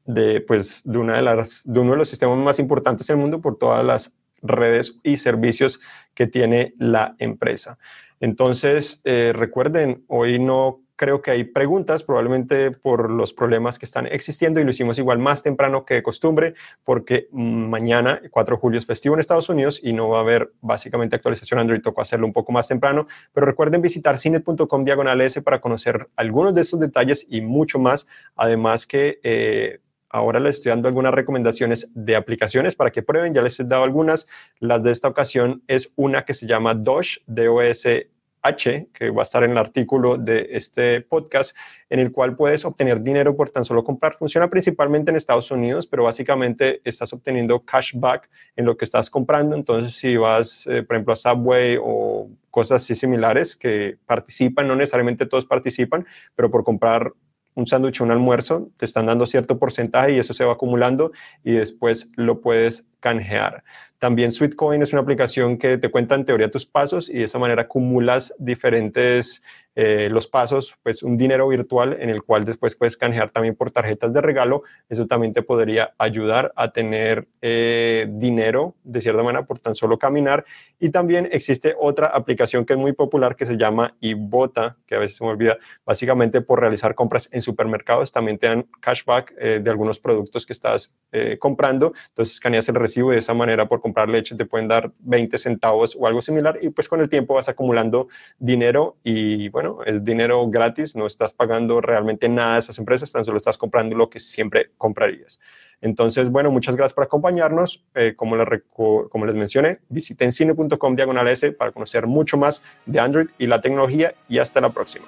de, 0.05 0.41
pues, 0.41 0.83
de, 0.85 0.97
una 0.97 1.15
de, 1.15 1.21
las, 1.23 1.63
de 1.65 1.79
uno 1.79 1.91
de 1.91 1.97
los 1.97 2.09
sistemas 2.09 2.37
más 2.37 2.59
importantes 2.59 3.07
del 3.07 3.17
mundo 3.17 3.41
por 3.41 3.57
todas 3.57 3.83
las 3.83 4.13
redes 4.41 4.97
y 5.03 5.17
servicios 5.17 5.79
que 6.13 6.27
tiene 6.27 6.73
la 6.77 7.15
empresa. 7.19 7.77
Entonces, 8.21 9.01
eh, 9.03 9.33
recuerden, 9.35 10.05
hoy 10.07 10.39
no 10.39 10.81
creo 11.01 11.23
que 11.23 11.31
hay 11.31 11.45
preguntas, 11.45 12.03
probablemente 12.03 12.69
por 12.69 13.09
los 13.09 13.33
problemas 13.33 13.79
que 13.79 13.85
están 13.85 14.05
existiendo 14.05 14.59
y 14.59 14.63
lo 14.63 14.69
hicimos 14.69 14.99
igual 14.99 15.17
más 15.17 15.41
temprano 15.41 15.83
que 15.83 15.95
de 15.95 16.03
costumbre, 16.03 16.53
porque 16.83 17.27
mañana, 17.31 18.21
4 18.29 18.55
de 18.55 18.61
julio, 18.61 18.77
es 18.77 18.85
festivo 18.85 19.15
en 19.15 19.19
Estados 19.19 19.49
Unidos 19.49 19.81
y 19.83 19.93
no 19.93 20.09
va 20.09 20.19
a 20.19 20.21
haber 20.21 20.53
básicamente 20.61 21.15
actualización 21.15 21.59
Android, 21.59 21.81
tocó 21.81 22.01
hacerlo 22.01 22.27
un 22.27 22.33
poco 22.33 22.51
más 22.51 22.67
temprano, 22.67 23.07
pero 23.33 23.47
recuerden 23.47 23.81
visitar 23.81 24.19
cinet.com 24.19 24.85
diagonal 24.85 25.21
S 25.21 25.41
para 25.41 25.59
conocer 25.59 26.07
algunos 26.15 26.53
de 26.53 26.61
estos 26.61 26.79
detalles 26.79 27.25
y 27.27 27.41
mucho 27.41 27.79
más, 27.79 28.07
además 28.35 28.85
que... 28.85 29.19
Eh, 29.23 29.79
ahora 30.11 30.39
les 30.39 30.57
estoy 30.57 30.71
dando 30.71 30.87
algunas 30.87 31.13
recomendaciones 31.13 31.89
de 31.93 32.15
aplicaciones 32.15 32.75
para 32.75 32.91
que 32.91 33.01
prueben, 33.01 33.33
ya 33.33 33.41
les 33.41 33.59
he 33.59 33.63
dado 33.63 33.83
algunas. 33.83 34.27
Las 34.59 34.83
de 34.83 34.91
esta 34.91 35.07
ocasión 35.07 35.63
es 35.67 35.91
una 35.95 36.25
que 36.25 36.33
se 36.33 36.47
llama 36.47 36.73
Dosh, 36.75 37.17
D-O-S 37.27 38.09
H, 38.43 38.89
que 38.93 39.11
va 39.11 39.21
a 39.21 39.23
estar 39.23 39.43
en 39.43 39.51
el 39.51 39.57
artículo 39.57 40.17
de 40.17 40.49
este 40.51 41.01
podcast, 41.01 41.55
en 41.89 41.99
el 41.99 42.11
cual 42.11 42.35
puedes 42.35 42.65
obtener 42.65 43.01
dinero 43.01 43.35
por 43.35 43.51
tan 43.51 43.65
solo 43.65 43.83
comprar. 43.83 44.17
Funciona 44.17 44.49
principalmente 44.49 45.11
en 45.11 45.17
Estados 45.17 45.51
Unidos, 45.51 45.87
pero 45.87 46.03
básicamente 46.03 46.81
estás 46.83 47.13
obteniendo 47.13 47.63
cashback 47.63 48.29
en 48.55 48.65
lo 48.65 48.77
que 48.77 48.85
estás 48.85 49.09
comprando. 49.09 49.55
Entonces, 49.55 49.93
si 49.93 50.17
vas, 50.17 50.65
eh, 50.67 50.83
por 50.83 50.95
ejemplo, 50.95 51.13
a 51.13 51.17
Subway 51.17 51.77
o 51.81 52.29
cosas 52.49 52.83
así 52.83 52.95
similares 52.95 53.55
que 53.55 53.97
participan, 54.05 54.67
no 54.67 54.75
necesariamente 54.75 55.25
todos 55.25 55.45
participan, 55.45 56.05
pero 56.35 56.49
por 56.49 56.63
comprar 56.63 57.13
un 57.55 57.67
sándwich 57.67 58.01
un 58.01 58.11
almuerzo, 58.11 58.69
te 58.77 58.85
están 58.85 59.05
dando 59.05 59.27
cierto 59.27 59.59
porcentaje 59.59 60.13
y 60.13 60.19
eso 60.19 60.33
se 60.33 60.45
va 60.45 60.53
acumulando 60.53 61.11
y 61.43 61.53
después 61.53 62.09
lo 62.15 62.41
puedes 62.41 62.85
canjear. 63.01 63.63
También 63.99 64.31
Sweetcoin 64.31 64.81
es 64.81 64.93
una 64.93 65.01
aplicación 65.03 65.59
que 65.59 65.77
te 65.77 65.91
cuenta 65.91 66.15
en 66.15 66.25
teoría 66.25 66.49
tus 66.49 66.65
pasos 66.65 67.07
y 67.07 67.19
de 67.19 67.25
esa 67.25 67.37
manera 67.37 67.63
acumulas 67.63 68.33
diferentes 68.39 69.43
eh, 69.73 70.09
los 70.11 70.27
pasos, 70.27 70.75
pues 70.83 71.01
un 71.01 71.15
dinero 71.15 71.47
virtual 71.47 71.95
en 71.97 72.09
el 72.09 72.23
cual 72.23 72.43
después 72.43 72.75
puedes 72.75 72.97
canjear 72.97 73.29
también 73.29 73.55
por 73.55 73.71
tarjetas 73.71 74.11
de 74.11 74.19
regalo. 74.19 74.63
Eso 74.89 75.07
también 75.07 75.31
te 75.31 75.43
podría 75.43 75.93
ayudar 75.97 76.51
a 76.57 76.73
tener 76.73 77.29
eh, 77.41 78.07
dinero 78.09 78.75
de 78.83 79.01
cierta 79.01 79.23
manera 79.23 79.45
por 79.45 79.59
tan 79.59 79.73
solo 79.73 79.97
caminar. 79.97 80.43
Y 80.77 80.89
también 80.89 81.29
existe 81.31 81.73
otra 81.79 82.07
aplicación 82.07 82.65
que 82.65 82.73
es 82.73 82.79
muy 82.79 82.91
popular 82.91 83.37
que 83.37 83.45
se 83.45 83.55
llama 83.55 83.95
Ibota, 84.01 84.77
que 84.85 84.95
a 84.95 84.99
veces 84.99 85.17
se 85.17 85.23
me 85.23 85.29
olvida, 85.29 85.57
básicamente 85.85 86.41
por 86.41 86.59
realizar 86.59 86.93
compras 86.93 87.29
en 87.31 87.41
supermercados 87.41 88.11
también 88.11 88.37
te 88.37 88.47
dan 88.47 88.67
cashback 88.81 89.33
eh, 89.37 89.61
de 89.63 89.69
algunos 89.69 89.99
productos 89.99 90.45
que 90.45 90.53
estás 90.53 90.93
comprando. 91.39 91.93
Entonces 92.09 92.35
escaneas 92.35 92.67
el 92.69 92.75
de 92.95 93.17
esa 93.17 93.33
manera 93.33 93.67
por 93.67 93.81
comprar 93.81 94.09
leche 94.09 94.35
te 94.35 94.45
pueden 94.45 94.67
dar 94.67 94.91
20 94.99 95.37
centavos 95.37 95.97
o 95.99 96.07
algo 96.07 96.21
similar 96.21 96.59
y 96.61 96.69
pues 96.69 96.87
con 96.87 97.01
el 97.01 97.09
tiempo 97.09 97.35
vas 97.35 97.49
acumulando 97.49 98.07
dinero 98.37 98.97
y 99.03 99.49
bueno, 99.49 99.79
es 99.85 100.03
dinero 100.03 100.47
gratis, 100.49 100.95
no 100.95 101.07
estás 101.07 101.33
pagando 101.33 101.81
realmente 101.81 102.29
nada 102.29 102.55
a 102.55 102.59
esas 102.59 102.77
empresas, 102.79 103.11
tan 103.11 103.25
solo 103.25 103.37
estás 103.37 103.57
comprando 103.57 103.95
lo 103.95 104.09
que 104.09 104.19
siempre 104.19 104.71
comprarías. 104.77 105.39
Entonces, 105.81 106.29
bueno, 106.29 106.51
muchas 106.51 106.75
gracias 106.75 106.93
por 106.93 107.03
acompañarnos. 107.03 107.83
Eh, 107.95 108.13
como, 108.15 108.35
les 108.35 108.47
como 108.73 109.25
les 109.25 109.35
mencioné, 109.35 109.79
visiten 109.89 110.31
cine.com 110.31 110.95
diagonal 110.95 111.27
S 111.27 111.51
para 111.53 111.71
conocer 111.71 112.05
mucho 112.05 112.37
más 112.37 112.61
de 112.85 112.99
Android 112.99 113.27
y 113.39 113.47
la 113.47 113.61
tecnología 113.61 114.13
y 114.29 114.37
hasta 114.37 114.61
la 114.61 114.69
próxima. 114.69 115.05